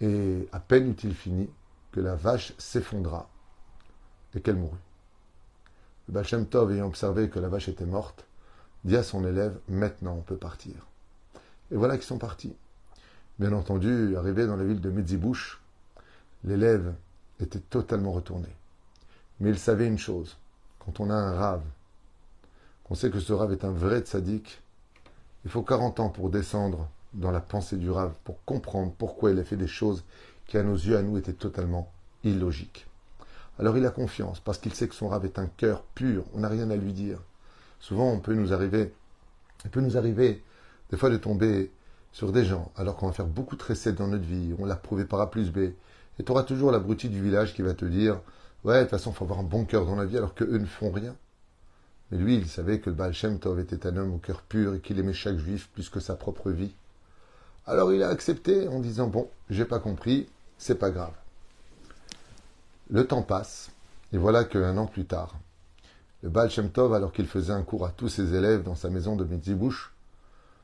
Et 0.00 0.48
à 0.52 0.60
peine 0.60 0.90
eut-il 0.90 1.14
fini 1.14 1.48
que 1.92 2.00
la 2.00 2.14
vache 2.14 2.52
s'effondra 2.58 3.28
et 4.34 4.40
qu'elle 4.40 4.56
mourut. 4.56 4.76
Le 6.08 6.14
Baal 6.14 6.24
Shem 6.24 6.46
Tov, 6.46 6.72
ayant 6.72 6.86
observé 6.86 7.28
que 7.28 7.38
la 7.38 7.48
vache 7.48 7.68
était 7.68 7.86
morte, 7.86 8.26
dit 8.84 8.96
à 8.96 9.02
son 9.02 9.26
élève 9.26 9.58
Maintenant 9.68 10.14
on 10.18 10.22
peut 10.22 10.36
partir. 10.36 10.74
Et 11.72 11.76
voilà 11.76 11.96
qu'ils 11.96 12.06
sont 12.06 12.18
partis. 12.18 12.54
Bien 13.38 13.52
entendu, 13.52 14.16
arrivé 14.16 14.46
dans 14.46 14.56
la 14.56 14.64
ville 14.64 14.80
de 14.80 14.90
Medzibouche, 14.90 15.60
l'élève 16.44 16.94
était 17.40 17.60
totalement 17.60 18.12
retourné. 18.12 18.48
Mais 19.40 19.50
il 19.50 19.58
savait 19.58 19.86
une 19.86 19.98
chose, 19.98 20.38
quand 20.78 21.00
on 21.00 21.10
a 21.10 21.14
un 21.14 21.34
rave, 21.34 21.64
qu'on 22.86 22.94
sait 22.94 23.10
que 23.10 23.18
ce 23.18 23.32
rave 23.32 23.52
est 23.52 23.64
un 23.64 23.72
vrai 23.72 24.00
tzaddik, 24.00 24.62
il 25.44 25.50
faut 25.50 25.62
40 25.62 25.98
ans 25.98 26.08
pour 26.08 26.30
descendre 26.30 26.88
dans 27.14 27.32
la 27.32 27.40
pensée 27.40 27.76
du 27.76 27.90
rave, 27.90 28.14
pour 28.22 28.44
comprendre 28.44 28.92
pourquoi 28.96 29.32
il 29.32 29.38
a 29.40 29.44
fait 29.44 29.56
des 29.56 29.66
choses 29.66 30.04
qui 30.46 30.56
à 30.56 30.62
nos 30.62 30.74
yeux, 30.74 30.96
à 30.96 31.02
nous, 31.02 31.18
étaient 31.18 31.32
totalement 31.32 31.90
illogiques. 32.22 32.86
Alors 33.58 33.76
il 33.76 33.84
a 33.84 33.90
confiance, 33.90 34.38
parce 34.38 34.58
qu'il 34.58 34.72
sait 34.72 34.86
que 34.86 34.94
son 34.94 35.08
rave 35.08 35.24
est 35.24 35.40
un 35.40 35.46
cœur 35.46 35.82
pur, 35.96 36.24
on 36.32 36.40
n'a 36.40 36.48
rien 36.48 36.70
à 36.70 36.76
lui 36.76 36.92
dire. 36.92 37.18
Souvent, 37.80 38.08
on 38.08 38.20
peut 38.20 38.34
nous 38.34 38.52
arriver, 38.52 38.94
il 39.64 39.70
peut 39.70 39.80
nous 39.80 39.96
arriver 39.96 40.44
des 40.90 40.96
fois 40.96 41.10
de 41.10 41.16
tomber 41.16 41.72
sur 42.12 42.30
des 42.30 42.44
gens, 42.44 42.70
alors 42.76 42.96
qu'on 42.96 43.08
va 43.08 43.12
faire 43.12 43.26
beaucoup 43.26 43.56
de 43.56 43.64
recettes 43.64 43.96
dans 43.96 44.06
notre 44.06 44.24
vie, 44.24 44.54
on 44.60 44.64
l'a 44.64 44.76
prouvé 44.76 45.04
par 45.06 45.20
A 45.20 45.28
plus 45.28 45.50
B, 45.50 45.58
et 45.58 46.24
tu 46.24 46.30
auras 46.30 46.44
toujours 46.44 46.70
l'abruti 46.70 47.08
du 47.08 47.20
village 47.20 47.52
qui 47.52 47.62
va 47.62 47.74
te 47.74 47.84
dire 47.84 48.20
Ouais, 48.62 48.78
de 48.78 48.80
toute 48.82 48.90
façon, 48.90 49.10
il 49.10 49.16
faut 49.16 49.24
avoir 49.24 49.40
un 49.40 49.44
bon 49.44 49.64
cœur 49.64 49.86
dans 49.86 49.96
la 49.96 50.04
vie, 50.04 50.16
alors 50.16 50.34
qu'eux 50.34 50.58
ne 50.58 50.66
font 50.66 50.92
rien. 50.92 51.16
Mais 52.10 52.18
lui, 52.18 52.36
il 52.36 52.46
savait 52.46 52.80
que 52.80 52.90
le 52.90 52.96
Baal 52.96 53.12
Shem 53.12 53.38
Tov 53.38 53.58
était 53.58 53.86
un 53.86 53.96
homme 53.96 54.14
au 54.14 54.18
cœur 54.18 54.42
pur 54.42 54.74
et 54.74 54.80
qu'il 54.80 54.98
aimait 54.98 55.12
chaque 55.12 55.38
juif 55.38 55.68
plus 55.72 55.88
que 55.88 56.00
sa 56.00 56.14
propre 56.14 56.50
vie. 56.50 56.74
Alors 57.66 57.92
il 57.92 58.02
a 58.02 58.08
accepté 58.08 58.68
en 58.68 58.78
disant 58.78 59.08
Bon, 59.08 59.28
j'ai 59.50 59.64
pas 59.64 59.80
compris, 59.80 60.28
c'est 60.58 60.78
pas 60.78 60.90
grave. 60.90 61.14
Le 62.90 63.04
temps 63.06 63.22
passe, 63.22 63.70
et 64.12 64.18
voilà 64.18 64.44
qu'un 64.44 64.76
an 64.76 64.86
plus 64.86 65.04
tard, 65.04 65.34
le 66.22 66.28
Baal 66.28 66.50
Shem 66.50 66.70
Tov, 66.70 66.94
alors 66.94 67.12
qu'il 67.12 67.26
faisait 67.26 67.52
un 67.52 67.62
cours 67.62 67.84
à 67.84 67.90
tous 67.90 68.08
ses 68.08 68.34
élèves 68.34 68.62
dans 68.62 68.76
sa 68.76 68.88
maison 68.88 69.16
de 69.16 69.24
Metzibouche, 69.24 69.92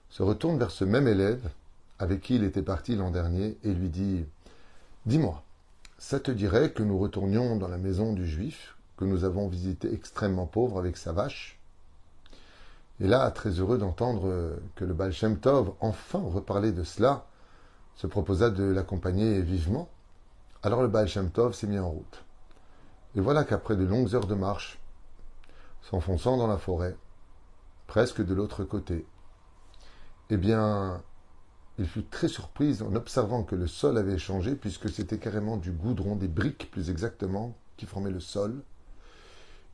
se 0.09 0.23
retourne 0.23 0.59
vers 0.59 0.71
ce 0.71 0.85
même 0.85 1.09
élève 1.09 1.51
avec 1.99 2.21
qui 2.21 2.37
il 2.37 2.45
était 2.45 2.63
parti 2.63 2.97
l'an 2.97 3.11
dernier 3.11 3.57
et 3.65 3.73
lui 3.73 3.89
dit 3.89 4.25
Dis-moi, 5.07 5.43
ça 5.99 6.21
te 6.21 6.31
dirait 6.31 6.73
que 6.73 6.83
nous 6.83 6.99
retournions 6.99 7.57
dans 7.57 7.69
la 7.69 7.79
maison 7.79 8.13
du 8.13 8.27
juif 8.27 8.77
que 8.97 9.05
nous 9.05 9.25
avons 9.25 9.49
visité 9.49 9.93
extrêmement 9.93 10.47
pauvre 10.47 10.79
avec 10.79 10.97
sa 10.97 11.13
vache 11.13 11.59
Et 13.01 13.07
là, 13.07 13.31
très 13.31 13.51
heureux 13.51 13.79
d'entendre 13.79 14.59
que 14.77 14.85
le 14.85 14.95
Baal 14.95 15.13
Shem 15.13 15.39
Tov 15.39 15.73
enfin 15.81 16.21
reparlait 16.21 16.73
de 16.73 16.85
cela, 16.85 17.27
se 17.97 18.07
proposa 18.07 18.51
de 18.51 18.65
l'accompagner 18.65 19.43
vivement. 19.43 19.89
Alors 20.63 20.83
le 20.83 20.89
Baal 20.89 21.09
Shem 21.09 21.31
Tov 21.31 21.55
s'est 21.55 21.67
mis 21.67 21.79
en 21.79 21.91
route. 21.91 22.25
Et 23.15 23.21
voilà 23.21 23.45
qu'après 23.45 23.77
de 23.77 23.85
longues 23.85 24.15
heures 24.15 24.27
de 24.27 24.35
marche, 24.35 24.79
s'enfonçant 25.83 26.37
dans 26.37 26.47
la 26.47 26.59
forêt, 26.59 26.97
presque 27.87 28.25
de 28.25 28.35
l'autre 28.35 28.65
côté, 28.65 29.07
eh 30.31 30.37
bien, 30.37 31.03
il 31.79 31.87
fut 31.87 32.05
très 32.05 32.29
surpris 32.29 32.81
en 32.83 32.95
observant 32.95 33.43
que 33.43 33.55
le 33.55 33.67
sol 33.67 33.99
avait 33.99 34.19
changé, 34.19 34.55
puisque 34.55 34.89
c'était 34.89 35.19
carrément 35.19 35.57
du 35.57 35.73
goudron, 35.73 36.17
des 36.17 36.29
briques 36.29 36.71
plus 36.71 36.91
exactement, 36.91 37.57
qui 37.77 37.87
formaient 37.87 38.11
le 38.11 38.21
sol. 38.21 38.63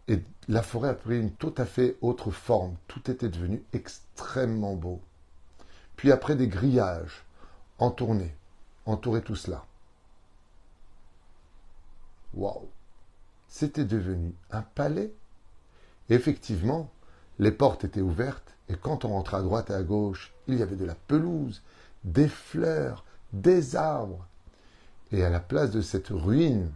Et 0.09 0.23
la 0.49 0.63
forêt 0.63 0.89
a 0.89 0.95
pris 0.95 1.21
une 1.21 1.33
tout 1.33 1.55
à 1.59 1.67
fait 1.67 1.97
autre 2.01 2.31
forme. 2.31 2.77
Tout 2.89 3.11
était 3.11 3.29
devenu 3.29 3.63
extrêmement 3.73 4.75
beau. 4.75 5.01
Puis 5.97 6.11
après 6.11 6.35
des 6.35 6.49
grillages, 6.49 7.25
entournés, 7.79 8.35
entouraient 8.87 9.23
tout 9.23 9.37
cela. 9.37 9.65
Waouh 12.35 12.69
C'était 13.49 13.85
devenu 13.85 14.35
un 14.51 14.63
palais. 14.63 15.13
effectivement, 16.09 16.91
les 17.39 17.53
portes 17.53 17.85
étaient 17.85 18.01
ouvertes, 18.01 18.57
et 18.69 18.77
quand 18.77 19.05
on 19.05 19.09
rentrait 19.09 19.39
à 19.39 19.43
droite 19.43 19.71
et 19.71 19.75
à 19.75 19.83
gauche, 19.83 20.33
il 20.47 20.59
y 20.59 20.63
avait 20.63 20.77
de 20.77 20.85
la 20.85 20.95
pelouse, 20.95 21.63
des 22.05 22.29
fleurs, 22.29 23.05
des 23.33 23.77
arbres. 23.77 24.27
Et 25.13 25.25
à 25.25 25.31
la 25.31 25.41
place 25.41 25.71
de 25.71 25.81
cette 25.81 26.09
ruine, 26.09 26.71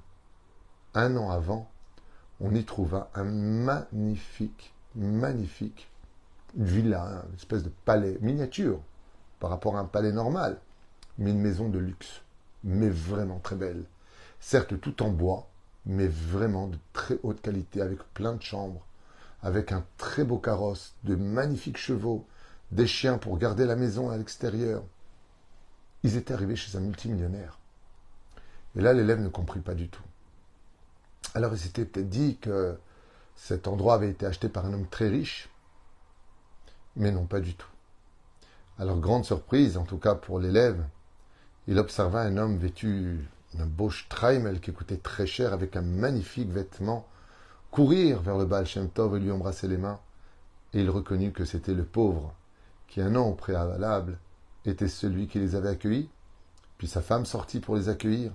un 0.94 1.16
an 1.16 1.30
avant, 1.30 1.70
on 2.42 2.54
y 2.54 2.64
trouva 2.64 3.08
un 3.14 3.24
magnifique, 3.24 4.74
magnifique 4.96 5.88
villa, 6.54 7.24
une 7.28 7.36
espèce 7.36 7.62
de 7.62 7.70
palais 7.84 8.18
miniature 8.20 8.80
par 9.38 9.50
rapport 9.50 9.76
à 9.76 9.80
un 9.80 9.84
palais 9.84 10.12
normal, 10.12 10.58
mais 11.18 11.30
une 11.30 11.40
maison 11.40 11.68
de 11.68 11.78
luxe, 11.78 12.22
mais 12.64 12.88
vraiment 12.88 13.38
très 13.38 13.56
belle. 13.56 13.84
Certes 14.40 14.80
tout 14.80 15.02
en 15.04 15.10
bois, 15.10 15.48
mais 15.86 16.08
vraiment 16.08 16.66
de 16.66 16.78
très 16.92 17.18
haute 17.22 17.40
qualité, 17.40 17.80
avec 17.80 18.00
plein 18.12 18.34
de 18.34 18.42
chambres, 18.42 18.84
avec 19.42 19.70
un 19.70 19.84
très 19.96 20.24
beau 20.24 20.38
carrosse, 20.38 20.94
de 21.04 21.14
magnifiques 21.14 21.78
chevaux, 21.78 22.26
des 22.72 22.88
chiens 22.88 23.18
pour 23.18 23.38
garder 23.38 23.66
la 23.66 23.76
maison 23.76 24.10
à 24.10 24.16
l'extérieur. 24.16 24.82
Ils 26.02 26.16
étaient 26.16 26.34
arrivés 26.34 26.56
chez 26.56 26.76
un 26.76 26.80
multimillionnaire. 26.80 27.58
Et 28.76 28.80
là, 28.80 28.92
l'élève 28.92 29.20
ne 29.20 29.28
comprit 29.28 29.60
pas 29.60 29.74
du 29.74 29.88
tout. 29.88 30.02
Alors 31.34 31.52
il 31.52 31.58
s'était 31.58 31.84
peut-être 31.84 32.08
dit 32.08 32.36
que 32.38 32.76
cet 33.36 33.66
endroit 33.66 33.94
avait 33.94 34.10
été 34.10 34.26
acheté 34.26 34.48
par 34.48 34.66
un 34.66 34.72
homme 34.72 34.86
très 34.86 35.08
riche, 35.08 35.48
mais 36.96 37.10
non, 37.10 37.24
pas 37.24 37.40
du 37.40 37.54
tout. 37.54 37.68
Alors, 38.78 38.98
grande 38.98 39.24
surprise, 39.24 39.76
en 39.76 39.84
tout 39.84 39.98
cas 39.98 40.14
pour 40.14 40.38
l'élève, 40.38 40.84
il 41.66 41.78
observa 41.78 42.22
un 42.22 42.36
homme 42.36 42.56
vêtu 42.56 43.20
d'un 43.54 43.66
beau 43.66 43.90
streimel 43.90 44.60
qui 44.60 44.72
coûtait 44.72 44.96
très 44.96 45.26
cher 45.26 45.52
avec 45.52 45.76
un 45.76 45.82
magnifique 45.82 46.50
vêtement 46.50 47.06
courir 47.70 48.20
vers 48.20 48.38
le 48.38 48.44
Baal 48.44 48.66
et 48.66 49.18
lui 49.18 49.30
embrasser 49.30 49.68
les 49.68 49.76
mains. 49.76 50.00
Et 50.74 50.80
il 50.80 50.90
reconnut 50.90 51.32
que 51.32 51.44
c'était 51.44 51.74
le 51.74 51.84
pauvre 51.84 52.34
qui, 52.88 53.00
un 53.00 53.14
an 53.14 53.28
au 53.28 53.34
préalable, 53.34 54.18
était 54.64 54.88
celui 54.88 55.28
qui 55.28 55.38
les 55.38 55.54
avait 55.54 55.70
accueillis. 55.70 56.08
Puis 56.78 56.86
sa 56.88 57.02
femme 57.02 57.26
sortit 57.26 57.60
pour 57.60 57.76
les 57.76 57.88
accueillir. 57.88 58.32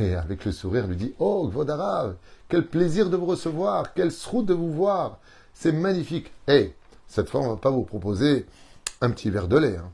Et 0.00 0.14
avec 0.14 0.44
le 0.44 0.52
sourire, 0.52 0.86
lui 0.86 0.96
dit 0.96 1.14
Oh, 1.18 1.48
Gvodarav, 1.48 2.16
quel 2.48 2.66
plaisir 2.66 3.10
de 3.10 3.16
vous 3.16 3.26
recevoir, 3.26 3.92
quelle 3.92 4.12
sroute 4.12 4.46
de 4.46 4.54
vous 4.54 4.72
voir, 4.72 5.18
c'est 5.52 5.72
magnifique. 5.72 6.32
Et 6.48 6.74
cette 7.06 7.28
fois, 7.28 7.40
on 7.40 7.44
ne 7.44 7.50
va 7.50 7.56
pas 7.56 7.70
vous 7.70 7.82
proposer 7.82 8.46
un 9.00 9.10
petit 9.10 9.30
verre 9.30 9.48
de 9.48 9.58
lait. 9.58 9.76
Hein. 9.76 9.90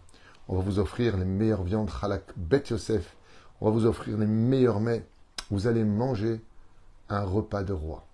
On 0.48 0.56
va 0.56 0.62
vous 0.62 0.78
offrir 0.78 1.16
les 1.16 1.24
meilleures 1.24 1.64
viandes 1.64 1.90
halak 2.00 2.22
Bet 2.36 2.64
Yosef. 2.70 3.16
On 3.60 3.66
va 3.66 3.70
vous 3.72 3.86
offrir 3.86 4.16
les 4.18 4.26
meilleurs 4.26 4.80
mets. 4.80 5.04
Vous 5.50 5.66
allez 5.66 5.84
manger 5.84 6.40
un 7.08 7.24
repas 7.24 7.64
de 7.64 7.72
roi. 7.72 8.04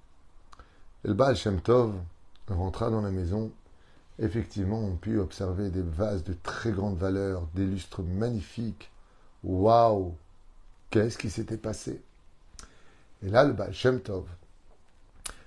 Et 1.05 1.09
le 1.09 1.14
Baal 1.14 1.37
Tov 1.62 1.95
rentra 2.49 2.91
dans 2.91 3.03
la 3.03 3.11
maison. 3.11 3.50
Effectivement, 4.19 4.79
on 4.79 4.97
put 4.97 5.19
observer 5.19 5.71
des 5.71 5.83
vases 5.83 6.25
de 6.25 6.35
très 6.43 6.71
grande 6.71 6.97
valeur, 6.97 7.47
des 7.55 7.67
lustres 7.67 8.03
magnifiques. 8.03 8.91
Waouh 9.43 10.14
Qu'est-ce 10.95 11.19
qui 11.19 11.29
s'était 11.29 11.57
passé. 11.57 12.01
Et 13.25 13.29
là, 13.29 13.43
le 13.43 13.53
Baal 13.53 13.73
Tov, 14.05 14.29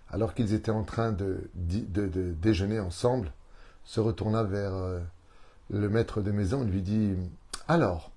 alors 0.10 0.34
qu'ils 0.34 0.54
étaient 0.54 0.72
en 0.72 0.84
train 0.84 1.14
de, 1.14 1.50
déjeuner 1.56 2.82
ensemble, 2.82 3.32
se 3.86 4.02
retourna 4.02 4.44
vers 4.44 4.76
euh, 4.76 5.00
le 5.70 5.88
maître 5.88 6.22
de 6.22 6.32
maison 6.32 6.64
et 6.64 6.70
lui 6.70 6.82
dit 6.82 7.16
Alors, 7.70 8.12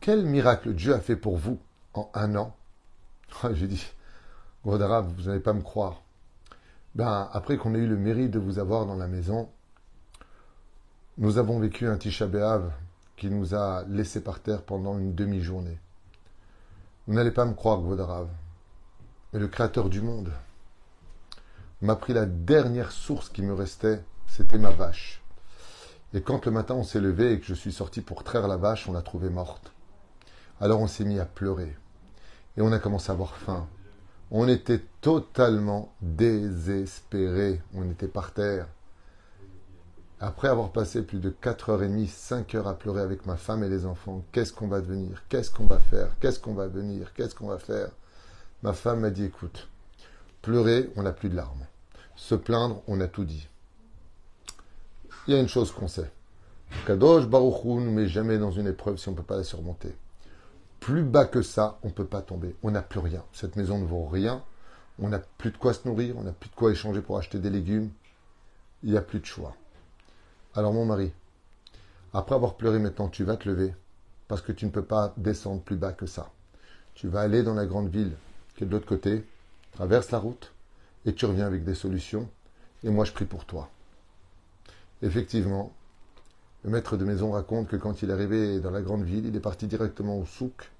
quel 0.00 0.26
miracle 0.26 0.74
Dieu 0.74 0.92
a 0.92 1.00
fait 1.00 1.16
pour 1.16 1.38
vous 1.38 1.58
en 1.94 2.10
un 2.12 2.36
an? 2.36 2.54
Je 3.44 3.60
lui 3.60 3.68
dis 3.68 3.86
Godara, 4.66 5.00
vous 5.00 5.22
n'allez 5.22 5.40
pas 5.40 5.54
me 5.54 5.62
croire. 5.62 6.02
Ben, 6.94 7.30
après 7.32 7.56
qu'on 7.56 7.74
ait 7.74 7.78
eu 7.78 7.86
le 7.86 7.96
mérite 7.96 8.32
de 8.32 8.38
vous 8.38 8.58
avoir 8.58 8.84
dans 8.84 8.96
la 8.96 9.08
maison, 9.08 9.48
nous 11.16 11.38
avons 11.38 11.58
vécu 11.58 11.86
un 11.86 11.96
Tisha 11.96 12.26
B'Av 12.26 12.70
qui 13.16 13.30
nous 13.30 13.54
a 13.54 13.84
laissés 13.88 14.22
par 14.22 14.40
terre 14.40 14.60
pendant 14.60 14.98
une 14.98 15.14
demi-journée. 15.14 15.78
Vous 17.08 17.14
n'allez 17.14 17.30
pas 17.30 17.46
me 17.46 17.54
croire, 17.54 17.80
Vodarav, 17.80 18.28
mais 19.32 19.38
le 19.40 19.48
Créateur 19.48 19.88
du 19.88 20.02
monde 20.02 20.30
m'a 21.80 21.96
pris 21.96 22.12
la 22.12 22.26
dernière 22.26 22.92
source 22.92 23.30
qui 23.30 23.40
me 23.40 23.54
restait, 23.54 24.04
c'était 24.26 24.58
ma 24.58 24.68
vache. 24.68 25.22
Et 26.12 26.20
quand 26.20 26.44
le 26.44 26.52
matin 26.52 26.74
on 26.74 26.84
s'est 26.84 27.00
levé 27.00 27.32
et 27.32 27.40
que 27.40 27.46
je 27.46 27.54
suis 27.54 27.72
sorti 27.72 28.02
pour 28.02 28.24
traire 28.24 28.46
la 28.46 28.58
vache, 28.58 28.90
on 28.90 28.92
l'a 28.92 29.00
trouvée 29.00 29.30
morte. 29.30 29.72
Alors 30.60 30.82
on 30.82 30.86
s'est 30.86 31.06
mis 31.06 31.18
à 31.18 31.24
pleurer. 31.24 31.74
Et 32.58 32.60
on 32.60 32.72
a 32.72 32.78
commencé 32.78 33.08
à 33.08 33.14
avoir 33.14 33.36
faim. 33.36 33.66
On 34.30 34.46
était 34.46 34.82
totalement 35.00 35.94
désespérés. 36.02 37.62
On 37.72 37.90
était 37.90 38.06
par 38.06 38.32
terre. 38.32 38.66
Après 40.20 40.48
avoir 40.48 40.72
passé 40.72 41.02
plus 41.02 41.20
de 41.20 41.30
4h30, 41.30 42.08
5 42.08 42.54
heures 42.56 42.66
à 42.66 42.76
pleurer 42.76 43.02
avec 43.02 43.24
ma 43.24 43.36
femme 43.36 43.62
et 43.62 43.68
les 43.68 43.86
enfants, 43.86 44.24
qu'est-ce 44.32 44.52
qu'on 44.52 44.66
va 44.66 44.80
devenir? 44.80 45.22
Qu'est-ce 45.28 45.52
qu'on 45.52 45.66
va 45.66 45.78
faire? 45.78 46.08
Qu'est-ce 46.18 46.40
qu'on 46.40 46.54
va 46.54 46.66
venir? 46.66 47.12
Qu'est-ce 47.14 47.36
qu'on 47.36 47.46
va 47.46 47.58
faire? 47.58 47.90
Ma 48.64 48.72
femme 48.72 49.00
m'a 49.00 49.10
dit 49.10 49.24
écoute, 49.24 49.68
pleurer, 50.42 50.90
on 50.96 51.04
n'a 51.04 51.12
plus 51.12 51.28
de 51.28 51.36
larmes. 51.36 51.66
Se 52.16 52.34
plaindre, 52.34 52.82
on 52.88 53.00
a 53.00 53.06
tout 53.06 53.24
dit. 53.24 53.48
Il 55.28 55.34
y 55.34 55.36
a 55.36 55.40
une 55.40 55.46
chose 55.46 55.70
qu'on 55.70 55.86
sait. 55.86 56.10
Kadosh 56.84 57.28
Baruch 57.28 57.64
Hu 57.64 57.74
ne 57.74 57.90
met 57.90 58.08
jamais 58.08 58.38
dans 58.38 58.50
une 58.50 58.66
épreuve 58.66 58.96
si 58.96 59.08
on 59.08 59.12
ne 59.12 59.16
peut 59.16 59.22
pas 59.22 59.36
la 59.36 59.44
surmonter. 59.44 59.94
Plus 60.80 61.04
bas 61.04 61.26
que 61.26 61.42
ça, 61.42 61.78
on 61.84 61.88
ne 61.88 61.92
peut 61.92 62.06
pas 62.06 62.22
tomber. 62.22 62.56
On 62.64 62.72
n'a 62.72 62.82
plus 62.82 62.98
rien. 62.98 63.22
Cette 63.32 63.54
maison 63.54 63.78
ne 63.78 63.86
vaut 63.86 64.06
rien. 64.06 64.42
On 64.98 65.10
n'a 65.10 65.20
plus 65.20 65.52
de 65.52 65.56
quoi 65.56 65.74
se 65.74 65.86
nourrir. 65.86 66.16
On 66.18 66.24
n'a 66.24 66.32
plus 66.32 66.50
de 66.50 66.54
quoi 66.56 66.72
échanger 66.72 67.02
pour 67.02 67.18
acheter 67.18 67.38
des 67.38 67.50
légumes. 67.50 67.90
Il 68.82 68.90
n'y 68.90 68.96
a 68.96 69.02
plus 69.02 69.20
de 69.20 69.26
choix. 69.26 69.54
Alors 70.58 70.72
mon 70.72 70.84
mari, 70.84 71.12
après 72.12 72.34
avoir 72.34 72.56
pleuré 72.56 72.80
maintenant, 72.80 73.06
tu 73.06 73.22
vas 73.22 73.36
te 73.36 73.48
lever. 73.48 73.72
Parce 74.26 74.42
que 74.42 74.50
tu 74.50 74.66
ne 74.66 74.72
peux 74.72 74.82
pas 74.82 75.14
descendre 75.16 75.62
plus 75.62 75.76
bas 75.76 75.92
que 75.92 76.06
ça. 76.06 76.32
Tu 76.94 77.06
vas 77.06 77.20
aller 77.20 77.44
dans 77.44 77.54
la 77.54 77.64
grande 77.64 77.88
ville 77.88 78.10
qui 78.56 78.64
est 78.64 78.66
de 78.66 78.72
l'autre 78.72 78.88
côté, 78.88 79.24
traverse 79.70 80.10
la 80.10 80.18
route, 80.18 80.52
et 81.06 81.14
tu 81.14 81.26
reviens 81.26 81.46
avec 81.46 81.62
des 81.62 81.76
solutions. 81.76 82.28
Et 82.82 82.90
moi, 82.90 83.04
je 83.04 83.12
prie 83.12 83.24
pour 83.24 83.44
toi. 83.44 83.70
Effectivement, 85.00 85.72
le 86.64 86.70
maître 86.70 86.96
de 86.96 87.04
maison 87.04 87.30
raconte 87.30 87.68
que 87.68 87.76
quand 87.76 88.02
il 88.02 88.10
est 88.10 88.12
arrivé 88.12 88.58
dans 88.58 88.72
la 88.72 88.82
grande 88.82 89.04
ville, 89.04 89.26
il 89.26 89.36
est 89.36 89.40
parti 89.40 89.68
directement 89.68 90.18
au 90.18 90.24
souk. 90.24 90.72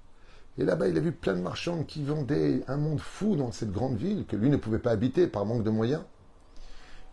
Et 0.57 0.65
là-bas, 0.65 0.89
il 0.89 0.97
a 0.97 0.99
vu 0.99 1.13
plein 1.13 1.37
de 1.37 1.41
marchands 1.41 1.85
qui 1.85 2.03
vendaient 2.03 2.65
un 2.67 2.75
monde 2.75 2.99
fou 2.99 3.37
dans 3.37 3.53
cette 3.53 3.71
grande 3.71 3.95
ville 3.95 4.25
que 4.25 4.35
lui 4.35 4.49
ne 4.49 4.57
pouvait 4.57 4.77
pas 4.77 4.91
habiter 4.91 5.25
par 5.25 5.45
manque 5.45 5.63
de 5.63 5.69
moyens. 5.69 6.03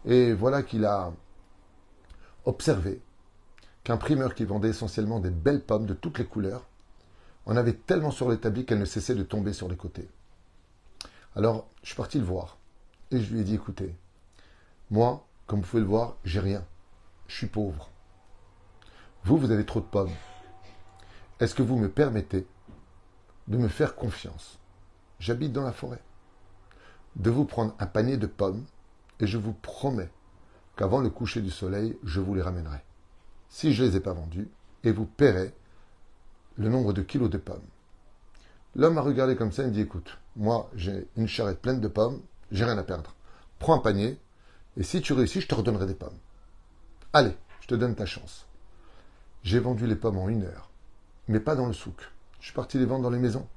Et 0.05 0.33
voilà 0.33 0.65
qu'il 0.65 0.85
a 0.85 1.13
observé 2.47 3.03
qu'un 3.85 3.97
primeur 3.99 4.35
qui 4.35 4.45
vendait 4.45 4.71
essentiellement 4.71 5.21
des 5.21 5.31
belles 5.31 5.63
pommes 5.63 5.87
de 5.87 5.95
toutes 5.95 6.19
les 6.19 6.25
couleurs 6.25 6.67
en 7.45 7.57
avait 7.57 7.75
tellement 7.75 8.11
sur 8.11 8.31
l'établi 8.31 8.65
qu'elles 8.65 8.81
ne 8.81 8.85
cessaient 8.85 9.15
de 9.15 9.23
tomber 9.23 9.53
sur 9.53 9.69
les 9.69 9.77
côtés. 9.77 10.09
Alors, 11.37 11.69
je 11.83 11.89
suis 11.89 11.97
parti 11.97 12.19
le 12.19 12.25
voir 12.25 12.59
et 13.11 13.21
je 13.21 13.33
lui 13.33 13.41
ai 13.41 13.45
dit 13.45 13.55
écoutez, 13.55 13.95
moi, 14.91 15.27
comme 15.47 15.61
vous 15.61 15.67
pouvez 15.67 15.83
le 15.83 15.89
voir, 15.89 16.17
j'ai 16.25 16.41
rien. 16.41 16.65
Je 17.29 17.37
suis 17.37 17.47
pauvre. 17.47 17.91
Vous, 19.25 19.37
vous 19.37 19.51
avez 19.51 19.67
trop 19.67 19.81
de 19.81 19.85
pommes. 19.85 20.15
Est-ce 21.39 21.55
que 21.55 21.63
vous 21.63 21.77
me 21.77 21.91
permettez 21.91 22.47
de 23.49 23.57
me 23.57 23.69
faire 23.69 23.95
confiance? 23.95 24.59
J'habite 25.19 25.53
dans 25.53 25.65
la 25.65 25.73
forêt. 25.73 26.03
De 27.17 27.31
vous 27.31 27.45
prendre 27.45 27.75
un 27.79 27.87
panier 27.87 28.17
de 28.17 28.27
pommes 28.27 28.65
et 29.21 29.27
je 29.27 29.39
vous 29.39 29.53
promets 29.53 30.11
qu'avant 30.77 31.01
le 31.01 31.11
coucher 31.11 31.41
du 31.41 31.51
soleil, 31.51 31.99
je 32.05 32.21
vous 32.21 32.35
les 32.35 32.43
ramènerai. 32.43 32.79
Si 33.49 33.73
je 33.73 33.83
ne 33.83 33.89
les 33.89 33.97
ai 33.97 34.01
pas 34.01 34.13
vendus, 34.13 34.49
et 34.85 34.93
vous 34.93 35.07
paierez 35.07 35.53
le 36.57 36.69
nombre 36.69 36.93
de 36.93 37.03
kilos 37.03 37.31
de 37.31 37.39
pommes. 37.39 37.67
L'homme 38.75 38.99
a 38.99 39.03
regardé 39.03 39.37
comme 39.37 39.53
ça 39.53 39.63
et 39.63 39.67
me 39.67 39.73
dit 39.73 39.81
écoute, 39.81 40.19
moi 40.37 40.71
j'ai 40.75 41.09
une 41.17 41.27
charrette 41.27 41.61
pleine 41.61 41.81
de 41.81 41.89
pommes, 41.89 42.21
j'ai 42.51 42.65
rien 42.65 42.79
à 42.79 42.83
perdre. 42.83 43.15
Prends 43.59 43.75
un 43.75 43.79
panier, 43.79 44.19
et 44.77 44.83
si 44.83 45.01
tu 45.01 45.15
réussis, 45.15 45.41
je 45.41 45.49
te 45.49 45.55
redonnerai 45.55 45.87
des 45.87 45.95
pommes. 45.95 46.19
Allez, 47.13 47.35
je 47.63 47.69
te 47.69 47.75
donne 47.75 47.95
ta 47.95 48.05
chance. 48.05 48.47
J'ai 49.43 49.59
vendu 49.59 49.87
les 49.87 49.97
pommes 49.97 50.19
en 50.19 50.29
une 50.29 50.45
heure, 50.45 50.71
mais 51.29 51.41
pas 51.41 51.57
dans 51.57 51.67
le 51.67 51.73
souk. 51.73 52.01
Je 52.41 52.47
suis 52.47 52.55
parti 52.55 52.79
les 52.79 52.85
vendre 52.85 53.03
dans 53.03 53.11
les 53.11 53.19
maisons. 53.19 53.49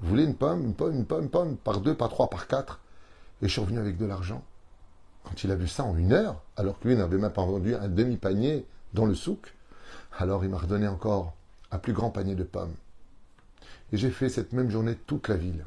Vous 0.00 0.08
voulez 0.08 0.24
une 0.24 0.36
pomme, 0.36 0.64
une 0.64 0.74
pomme, 0.74 0.94
une 0.94 1.06
pomme, 1.06 1.24
une 1.24 1.30
pomme, 1.30 1.56
par 1.56 1.80
deux, 1.80 1.94
par 1.94 2.10
trois, 2.10 2.28
par 2.28 2.46
quatre? 2.46 2.80
Et 3.42 3.48
je 3.48 3.52
suis 3.52 3.60
revenu 3.60 3.78
avec 3.78 3.96
de 3.96 4.04
l'argent. 4.04 4.44
Quand 5.24 5.44
il 5.44 5.50
a 5.50 5.56
vu 5.56 5.68
ça 5.68 5.84
en 5.84 5.96
une 5.96 6.12
heure, 6.12 6.42
alors 6.56 6.78
que 6.78 6.88
lui 6.88 6.96
n'avait 6.96 7.18
même 7.18 7.32
pas 7.32 7.44
vendu 7.44 7.74
un 7.74 7.88
demi-panier 7.88 8.66
dans 8.94 9.06
le 9.06 9.14
souk, 9.14 9.54
alors 10.18 10.44
il 10.44 10.50
m'a 10.50 10.58
redonné 10.58 10.88
encore 10.88 11.34
un 11.70 11.78
plus 11.78 11.92
grand 11.92 12.10
panier 12.10 12.34
de 12.34 12.44
pommes. 12.44 12.74
Et 13.92 13.96
j'ai 13.96 14.10
fait 14.10 14.28
cette 14.28 14.52
même 14.52 14.70
journée 14.70 14.94
toute 14.94 15.28
la 15.28 15.36
ville. 15.36 15.64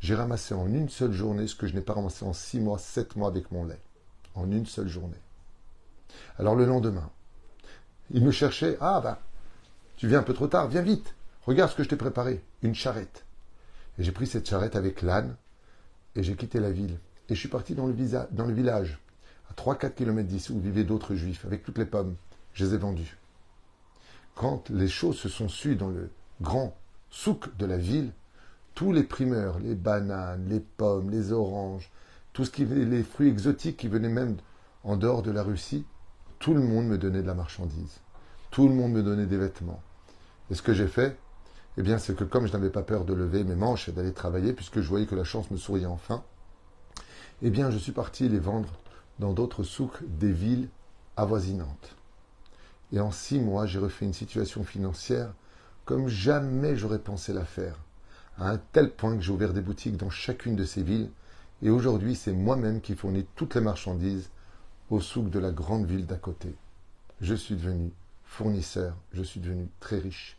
J'ai 0.00 0.14
ramassé 0.14 0.54
en 0.54 0.66
une 0.66 0.88
seule 0.88 1.12
journée 1.12 1.46
ce 1.46 1.56
que 1.56 1.66
je 1.66 1.74
n'ai 1.74 1.80
pas 1.80 1.94
ramassé 1.94 2.24
en 2.24 2.32
six 2.32 2.60
mois, 2.60 2.78
sept 2.78 3.16
mois 3.16 3.28
avec 3.28 3.50
mon 3.50 3.64
lait. 3.64 3.80
En 4.34 4.50
une 4.50 4.66
seule 4.66 4.88
journée. 4.88 5.20
Alors 6.38 6.54
le 6.54 6.64
lendemain, 6.64 7.10
il 8.10 8.24
me 8.24 8.30
cherchait. 8.30 8.76
Ah 8.80 9.00
bah, 9.00 9.20
tu 9.96 10.06
viens 10.06 10.20
un 10.20 10.24
peu 10.24 10.34
trop 10.34 10.46
tard, 10.46 10.68
viens 10.68 10.82
vite. 10.82 11.14
Regarde 11.44 11.70
ce 11.70 11.76
que 11.76 11.82
je 11.82 11.88
t'ai 11.88 11.96
préparé. 11.96 12.44
Une 12.62 12.74
charrette. 12.74 13.24
Et 13.98 14.04
j'ai 14.04 14.12
pris 14.12 14.26
cette 14.26 14.48
charrette 14.48 14.76
avec 14.76 15.02
l'âne 15.02 15.34
et 16.14 16.22
j'ai 16.22 16.36
quitté 16.36 16.60
la 16.60 16.70
ville. 16.70 16.98
Et 17.28 17.34
je 17.34 17.40
suis 17.40 17.48
parti 17.48 17.74
dans 17.74 17.86
le, 17.86 17.92
village, 17.92 18.98
à 19.50 19.54
3-4 19.54 19.94
km 19.94 20.28
d'ici, 20.28 20.52
où 20.52 20.60
vivaient 20.60 20.84
d'autres 20.84 21.14
juifs, 21.14 21.44
avec 21.44 21.62
toutes 21.62 21.78
les 21.78 21.84
pommes. 21.84 22.16
Je 22.54 22.64
les 22.64 22.74
ai 22.74 22.78
vendues. 22.78 23.18
Quand 24.34 24.70
les 24.70 24.88
choses 24.88 25.18
se 25.18 25.28
sont 25.28 25.48
sues 25.48 25.76
dans 25.76 25.88
le 25.88 26.10
grand 26.40 26.76
souk 27.10 27.56
de 27.56 27.66
la 27.66 27.76
ville, 27.76 28.12
tous 28.74 28.92
les 28.92 29.02
primeurs, 29.02 29.58
les 29.58 29.74
bananes, 29.74 30.46
les 30.48 30.60
pommes, 30.60 31.10
les 31.10 31.32
oranges, 31.32 31.90
tout 32.32 32.44
ce 32.44 32.50
qui 32.50 32.64
les 32.64 33.02
fruits 33.02 33.28
exotiques 33.28 33.76
qui 33.76 33.88
venaient 33.88 34.08
même 34.08 34.36
en 34.84 34.96
dehors 34.96 35.22
de 35.22 35.32
la 35.32 35.42
Russie, 35.42 35.84
tout 36.38 36.54
le 36.54 36.60
monde 36.60 36.86
me 36.86 36.98
donnait 36.98 37.22
de 37.22 37.26
la 37.26 37.34
marchandise. 37.34 37.98
Tout 38.50 38.68
le 38.68 38.74
monde 38.74 38.92
me 38.92 39.02
donnait 39.02 39.26
des 39.26 39.36
vêtements. 39.36 39.82
Et 40.50 40.54
ce 40.54 40.62
que 40.62 40.72
j'ai 40.72 40.86
fait, 40.86 41.18
eh 41.76 41.82
bien, 41.82 41.98
c'est 41.98 42.16
que 42.16 42.24
comme 42.24 42.46
je 42.46 42.52
n'avais 42.52 42.70
pas 42.70 42.82
peur 42.82 43.04
de 43.04 43.12
lever 43.12 43.44
mes 43.44 43.54
manches 43.54 43.88
et 43.88 43.92
d'aller 43.92 44.12
travailler, 44.12 44.52
puisque 44.52 44.80
je 44.80 44.88
voyais 44.88 45.06
que 45.06 45.14
la 45.14 45.24
chance 45.24 45.50
me 45.50 45.56
souriait 45.56 45.86
enfin, 45.86 46.22
eh 47.42 47.50
bien, 47.50 47.70
je 47.70 47.78
suis 47.78 47.92
parti 47.92 48.28
les 48.28 48.38
vendre 48.38 48.72
dans 49.18 49.32
d'autres 49.32 49.62
souks 49.62 50.02
des 50.06 50.32
villes 50.32 50.68
avoisinantes. 51.16 51.96
Et 52.92 53.00
en 53.00 53.10
six 53.10 53.38
mois, 53.38 53.66
j'ai 53.66 53.78
refait 53.78 54.06
une 54.06 54.14
situation 54.14 54.64
financière 54.64 55.32
comme 55.84 56.08
jamais 56.08 56.76
j'aurais 56.76 56.98
pensé 56.98 57.32
la 57.32 57.44
faire, 57.44 57.78
à 58.36 58.50
un 58.50 58.58
tel 58.72 58.90
point 58.90 59.16
que 59.16 59.22
j'ai 59.22 59.32
ouvert 59.32 59.54
des 59.54 59.62
boutiques 59.62 59.96
dans 59.96 60.10
chacune 60.10 60.54
de 60.54 60.64
ces 60.64 60.82
villes, 60.82 61.10
et 61.62 61.70
aujourd'hui, 61.70 62.14
c'est 62.14 62.32
moi-même 62.32 62.80
qui 62.80 62.94
fournis 62.94 63.26
toutes 63.34 63.54
les 63.54 63.60
marchandises 63.60 64.30
au 64.90 65.00
souk 65.00 65.30
de 65.30 65.38
la 65.38 65.50
grande 65.50 65.86
ville 65.86 66.06
d'à 66.06 66.16
côté. 66.16 66.54
Je 67.20 67.34
suis 67.34 67.56
devenu 67.56 67.90
fournisseur, 68.24 68.96
je 69.12 69.22
suis 69.22 69.40
devenu 69.40 69.68
très 69.80 69.98
riche. 69.98 70.36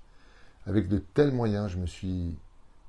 Avec 0.65 0.87
de 0.87 0.99
tels 0.99 1.31
moyens, 1.31 1.71
je 1.71 1.77
me 1.77 1.87
suis 1.87 2.37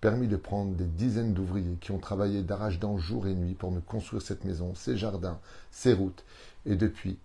permis 0.01 0.29
de 0.29 0.37
prendre 0.37 0.75
des 0.75 0.87
dizaines 0.87 1.35
d'ouvriers 1.35 1.77
qui 1.81 1.91
ont 1.93 1.99
travaillé 1.99 2.43
d'arrache-dents 2.43 2.99
jour 2.99 3.27
et 3.27 3.35
nuit 3.35 3.55
pour 3.55 3.71
me 3.71 3.81
construire 3.81 4.23
cette 4.23 4.45
maison, 4.45 4.75
ces 4.75 4.97
jardins, 4.97 5.39
ces 5.71 5.93
routes. 5.93 6.25
Et 6.67 6.77
depuis, 6.77 7.19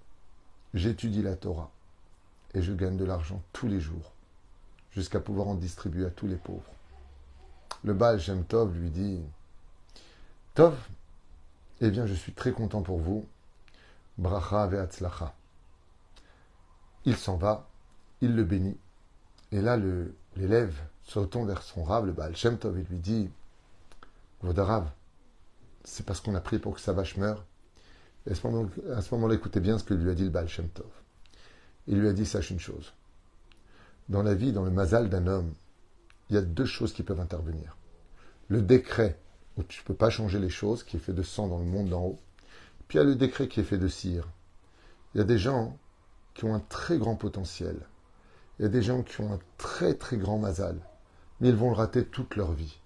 j'étudie 0.74 1.22
la 1.22 1.36
Torah 1.36 1.72
et 2.54 2.62
je 2.62 2.74
gagne 2.74 2.98
de 2.98 3.06
l'argent 3.06 3.42
tous 3.54 3.68
les 3.68 3.80
jours, 3.80 4.12
jusqu'à 4.92 5.20
pouvoir 5.20 5.48
en 5.48 5.56
distribuer 5.56 6.06
à 6.06 6.10
tous 6.10 6.28
les 6.28 6.38
pauvres. 6.38 6.72
Le 7.84 7.94
Baal 7.94 8.20
Shem 8.20 8.44
Tov 8.46 8.76
lui 8.78 8.90
dit 8.90 9.20
Tov, 10.54 10.76
eh 11.82 11.92
bien, 11.92 12.08
je 12.08 12.14
suis 12.14 12.32
très 12.32 12.54
content 12.54 12.82
pour 12.82 13.00
vous. 13.00 13.26
Bracha 14.18 14.68
ve'atzlacha. 14.68 15.34
Il 17.04 17.18
s'en 17.18 17.36
va, 17.36 17.68
il 18.22 18.36
le 18.36 18.44
bénit. 18.46 18.78
Et 19.52 19.62
là, 19.62 19.78
l'élève 20.36 20.74
retourne 21.14 21.48
vers 21.48 21.62
son 21.62 21.84
rave, 21.84 22.06
le 22.06 22.12
Baal 22.12 22.36
Shem 22.36 22.58
et 22.64 22.84
lui 22.90 23.00
dit 23.00 23.30
Vodarav, 24.42 24.92
c'est 25.84 26.06
parce 26.06 26.20
qu'on 26.20 26.36
a 26.36 26.42
prié 26.42 26.60
pour 26.60 26.76
que 26.76 26.82
sa 26.82 26.94
vache 26.94 27.18
meure. 27.18 27.46
Et 28.28 28.32
à 28.32 28.36
ce 28.36 29.16
moment-là, 29.16 29.36
écoutez 29.36 29.60
bien 29.60 29.78
ce 29.78 29.84
que 29.84 29.94
lui 29.94 30.10
a 30.10 30.16
dit 30.16 30.24
le 30.24 30.30
Baal 30.30 30.48
Shem 30.48 30.68
Tov. 30.70 30.90
Il 31.88 32.00
lui 32.00 32.08
a 32.08 32.14
dit 32.14 32.26
Sache 32.26 32.50
une 32.50 32.60
chose. 32.60 32.94
Dans 34.10 34.24
la 34.24 34.34
vie, 34.34 34.52
dans 34.52 34.64
le 34.64 34.72
mazal 34.72 35.10
d'un 35.10 35.28
homme, 35.28 35.54
il 36.30 36.36
y 36.36 36.38
a 36.38 36.42
deux 36.42 36.66
choses 36.66 36.94
qui 36.94 37.04
peuvent 37.04 37.20
intervenir. 37.20 37.78
Le 38.48 38.62
décret, 38.62 39.20
où 39.58 39.64
tu 39.64 39.82
ne 39.82 39.86
peux 39.86 39.94
pas 39.94 40.10
changer 40.10 40.40
les 40.40 40.50
choses, 40.50 40.84
qui 40.84 40.98
est 40.98 41.00
fait 41.00 41.14
de 41.14 41.24
sang 41.24 41.48
dans 41.48 41.60
le 41.60 41.66
monde 41.66 41.90
d'en 41.90 42.02
haut. 42.02 42.20
Puis 42.88 42.98
il 42.98 43.02
y 43.02 43.04
a 43.04 43.08
le 43.08 43.16
décret 43.16 43.48
qui 43.48 43.60
est 43.60 43.64
fait 43.64 43.78
de 43.78 43.88
cire. 43.88 44.28
Il 45.14 45.20
y 45.20 45.22
a 45.22 45.24
des 45.24 45.38
gens 45.38 45.78
qui 46.34 46.46
ont 46.46 46.56
un 46.56 46.60
très 46.60 46.98
grand 46.98 47.16
potentiel. 47.16 47.78
Il 48.58 48.64
y 48.64 48.66
a 48.66 48.70
des 48.70 48.82
gens 48.82 49.04
qui 49.04 49.22
ont 49.22 49.34
un 49.34 49.40
très 49.58 49.94
très 49.94 50.18
grand 50.18 50.40
mazal 50.40 50.80
mais 51.40 51.50
ils 51.50 51.56
vont 51.56 51.70
le 51.70 51.76
rater 51.76 52.06
toute 52.06 52.36
leur 52.36 52.52
vie, 52.52 52.80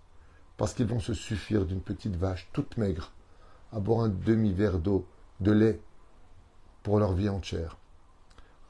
parce 0.58 0.74
qu'ils 0.74 0.88
vont 0.88 1.00
se 1.00 1.14
suffire 1.14 1.66
d'une 1.66 1.82
petite 1.82 2.16
vache 2.16 2.50
toute 2.54 2.78
maigre 2.78 3.12
à 3.72 3.80
boire 3.80 4.06
un 4.06 4.10
demi-verre 4.10 4.80
d'eau, 4.80 5.08
de 5.40 5.52
lait, 5.52 5.80
pour 6.84 7.00
leur 7.00 7.14
vie 7.14 7.30
entière. 7.30 7.78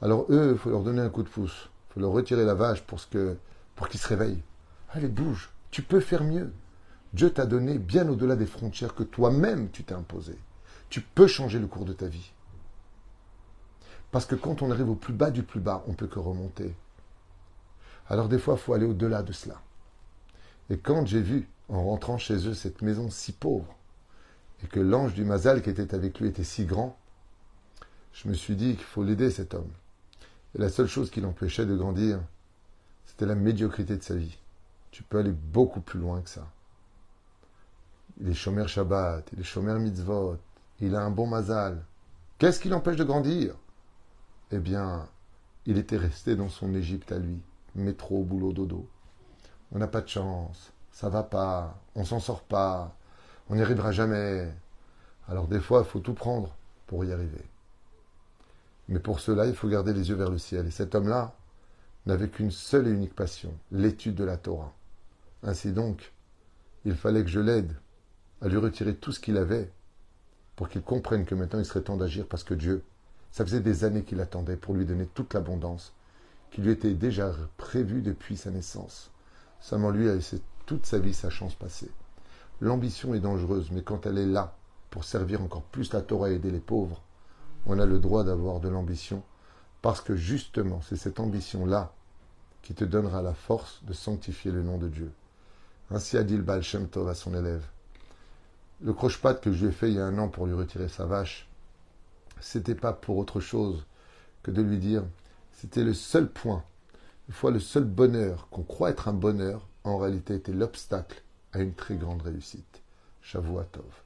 Alors 0.02 0.26
eux, 0.30 0.52
il 0.52 0.58
faut 0.58 0.70
leur 0.70 0.82
donner 0.82 1.00
un 1.00 1.08
coup 1.08 1.22
de 1.22 1.28
pouce, 1.28 1.70
il 1.88 1.94
faut 1.94 2.00
leur 2.00 2.10
retirer 2.10 2.44
la 2.44 2.54
vache 2.54 2.82
pour, 2.82 3.00
pour 3.76 3.88
qu'ils 3.88 4.00
se 4.00 4.08
réveillent. 4.08 4.42
Allez, 4.90 5.08
bouge, 5.08 5.50
tu 5.70 5.82
peux 5.82 6.00
faire 6.00 6.24
mieux. 6.24 6.52
Dieu 7.12 7.30
t'a 7.30 7.46
donné 7.46 7.78
bien 7.78 8.08
au-delà 8.08 8.36
des 8.36 8.46
frontières 8.46 8.94
que 8.94 9.02
toi-même 9.02 9.70
tu 9.70 9.84
t'es 9.84 9.94
imposé. 9.94 10.36
Tu 10.88 11.00
peux 11.00 11.26
changer 11.26 11.58
le 11.58 11.66
cours 11.66 11.84
de 11.84 11.92
ta 11.92 12.06
vie. 12.06 12.32
Parce 14.10 14.26
que 14.26 14.34
quand 14.34 14.62
on 14.62 14.70
arrive 14.70 14.90
au 14.90 14.94
plus 14.96 15.12
bas 15.12 15.30
du 15.30 15.42
plus 15.42 15.60
bas, 15.60 15.84
on 15.86 15.94
peut 15.94 16.08
que 16.08 16.18
remonter. 16.18 16.74
Alors 18.08 18.28
des 18.28 18.38
fois, 18.38 18.54
il 18.54 18.60
faut 18.60 18.74
aller 18.74 18.86
au-delà 18.86 19.22
de 19.22 19.32
cela. 19.32 19.60
Et 20.70 20.78
quand 20.78 21.04
j'ai 21.04 21.20
vu, 21.20 21.48
en 21.68 21.84
rentrant 21.84 22.16
chez 22.16 22.46
eux, 22.46 22.54
cette 22.54 22.80
maison 22.80 23.10
si 23.10 23.32
pauvre, 23.32 23.76
et 24.62 24.68
que 24.68 24.78
l'ange 24.78 25.14
du 25.14 25.24
Mazal 25.24 25.62
qui 25.62 25.70
était 25.70 25.94
avec 25.94 26.20
lui 26.20 26.28
était 26.28 26.44
si 26.44 26.64
grand, 26.64 26.96
je 28.12 28.28
me 28.28 28.34
suis 28.34 28.54
dit 28.54 28.76
qu'il 28.76 28.84
faut 28.84 29.02
l'aider, 29.02 29.30
cet 29.30 29.54
homme. 29.54 29.70
Et 30.54 30.58
la 30.58 30.68
seule 30.68 30.86
chose 30.86 31.10
qui 31.10 31.20
l'empêchait 31.20 31.66
de 31.66 31.76
grandir, 31.76 32.20
c'était 33.04 33.26
la 33.26 33.34
médiocrité 33.34 33.96
de 33.96 34.02
sa 34.02 34.14
vie. 34.14 34.38
Tu 34.92 35.02
peux 35.02 35.18
aller 35.18 35.32
beaucoup 35.32 35.80
plus 35.80 35.98
loin 35.98 36.20
que 36.20 36.30
ça. 36.30 36.46
Il 38.20 38.28
est 38.28 38.34
chômeur 38.34 38.68
Shabbat, 38.68 39.28
il 39.32 39.40
est 39.40 39.44
chômeur 39.44 39.78
mitzvot, 39.78 40.36
il 40.80 40.94
a 40.94 41.02
un 41.02 41.10
bon 41.10 41.26
Mazal. 41.26 41.84
Qu'est-ce 42.38 42.60
qui 42.60 42.68
l'empêche 42.68 42.96
de 42.96 43.04
grandir? 43.04 43.56
Eh 44.52 44.58
bien, 44.58 45.08
il 45.66 45.78
était 45.78 45.96
resté 45.96 46.36
dans 46.36 46.48
son 46.48 46.74
Égypte 46.74 47.10
à 47.10 47.18
lui, 47.18 47.40
métro, 47.74 48.22
boulot, 48.22 48.52
dodo 48.52 48.88
on 49.72 49.78
n'a 49.78 49.88
pas 49.88 50.00
de 50.00 50.08
chance, 50.08 50.72
ça 50.92 51.08
va 51.08 51.22
pas, 51.22 51.80
on 51.94 52.04
s'en 52.04 52.20
sort 52.20 52.42
pas, 52.42 52.94
on 53.48 53.56
n'y 53.56 53.62
arrivera 53.62 53.92
jamais. 53.92 54.52
Alors 55.28 55.46
des 55.46 55.60
fois, 55.60 55.82
il 55.84 55.90
faut 55.90 56.00
tout 56.00 56.14
prendre 56.14 56.54
pour 56.86 57.04
y 57.04 57.12
arriver. 57.12 57.44
Mais 58.88 58.98
pour 58.98 59.20
cela, 59.20 59.46
il 59.46 59.54
faut 59.54 59.68
garder 59.68 59.92
les 59.92 60.08
yeux 60.08 60.16
vers 60.16 60.30
le 60.30 60.38
ciel. 60.38 60.66
Et 60.66 60.72
cet 60.72 60.94
homme-là 60.94 61.34
n'avait 62.06 62.28
qu'une 62.28 62.50
seule 62.50 62.88
et 62.88 62.90
unique 62.90 63.14
passion, 63.14 63.54
l'étude 63.70 64.16
de 64.16 64.24
la 64.24 64.36
Torah. 64.36 64.72
Ainsi 65.42 65.72
donc, 65.72 66.12
il 66.84 66.94
fallait 66.94 67.22
que 67.22 67.30
je 67.30 67.40
l'aide 67.40 67.74
à 68.42 68.48
lui 68.48 68.56
retirer 68.56 68.94
tout 68.94 69.12
ce 69.12 69.20
qu'il 69.20 69.36
avait 69.36 69.70
pour 70.56 70.68
qu'il 70.68 70.82
comprenne 70.82 71.24
que 71.24 71.34
maintenant 71.34 71.58
il 71.58 71.64
serait 71.64 71.82
temps 71.82 71.96
d'agir 71.96 72.26
parce 72.26 72.44
que 72.44 72.54
Dieu, 72.54 72.82
ça 73.32 73.44
faisait 73.44 73.60
des 73.60 73.84
années 73.84 74.02
qu'il 74.02 74.20
attendait 74.20 74.56
pour 74.56 74.74
lui 74.74 74.84
donner 74.84 75.06
toute 75.06 75.34
l'abondance 75.34 75.94
qui 76.50 76.60
lui 76.60 76.72
était 76.72 76.94
déjà 76.94 77.32
prévue 77.56 78.02
depuis 78.02 78.36
sa 78.36 78.50
naissance. 78.50 79.10
Seulement 79.60 79.90
lui 79.90 80.08
a 80.08 80.14
laissé 80.14 80.40
toute 80.66 80.86
sa 80.86 80.98
vie 80.98 81.14
sa 81.14 81.30
chance 81.30 81.54
passée. 81.54 81.90
L'ambition 82.60 83.14
est 83.14 83.20
dangereuse, 83.20 83.70
mais 83.70 83.82
quand 83.82 84.06
elle 84.06 84.18
est 84.18 84.26
là 84.26 84.54
pour 84.90 85.04
servir 85.04 85.42
encore 85.42 85.62
plus 85.62 85.92
la 85.92 86.02
Torah 86.02 86.30
et 86.30 86.34
aider 86.34 86.50
les 86.50 86.60
pauvres, 86.60 87.02
on 87.66 87.78
a 87.78 87.86
le 87.86 87.98
droit 87.98 88.24
d'avoir 88.24 88.60
de 88.60 88.68
l'ambition 88.68 89.22
Parce 89.82 90.00
que 90.00 90.16
justement, 90.16 90.80
c'est 90.82 90.96
cette 90.96 91.20
ambition-là 91.20 91.92
qui 92.62 92.74
te 92.74 92.84
donnera 92.84 93.22
la 93.22 93.34
force 93.34 93.82
de 93.84 93.92
sanctifier 93.92 94.50
le 94.50 94.62
nom 94.62 94.78
de 94.78 94.88
Dieu. 94.88 95.12
Ainsi 95.90 96.16
a 96.16 96.22
dit 96.22 96.36
le 96.36 96.42
Baal 96.42 96.62
Shem 96.62 96.88
Tov 96.88 97.08
à 97.08 97.14
son 97.14 97.34
élève. 97.34 97.64
Le 98.82 98.92
croche-patte 98.92 99.42
que 99.42 99.52
je 99.52 99.64
lui 99.64 99.70
ai 99.70 99.74
fait 99.74 99.88
il 99.88 99.96
y 99.96 100.00
a 100.00 100.04
un 100.04 100.18
an 100.18 100.28
pour 100.28 100.46
lui 100.46 100.54
retirer 100.54 100.88
sa 100.88 101.04
vache, 101.04 101.48
c'était 102.40 102.74
pas 102.74 102.92
pour 102.92 103.18
autre 103.18 103.40
chose 103.40 103.84
que 104.42 104.50
de 104.50 104.62
lui 104.62 104.78
dire, 104.78 105.02
c'était 105.52 105.84
le 105.84 105.92
seul 105.92 106.28
point, 106.30 106.64
une 107.30 107.36
fois 107.36 107.52
le 107.52 107.60
seul 107.60 107.84
bonheur 107.84 108.48
qu'on 108.50 108.64
croit 108.64 108.90
être 108.90 109.06
un 109.06 109.12
bonheur, 109.12 109.68
en 109.84 109.98
réalité 109.98 110.34
était 110.34 110.50
l'obstacle 110.50 111.22
à 111.52 111.60
une 111.60 111.74
très 111.74 111.94
grande 111.94 112.22
réussite. 112.22 112.82
Shavuatov. 113.22 114.02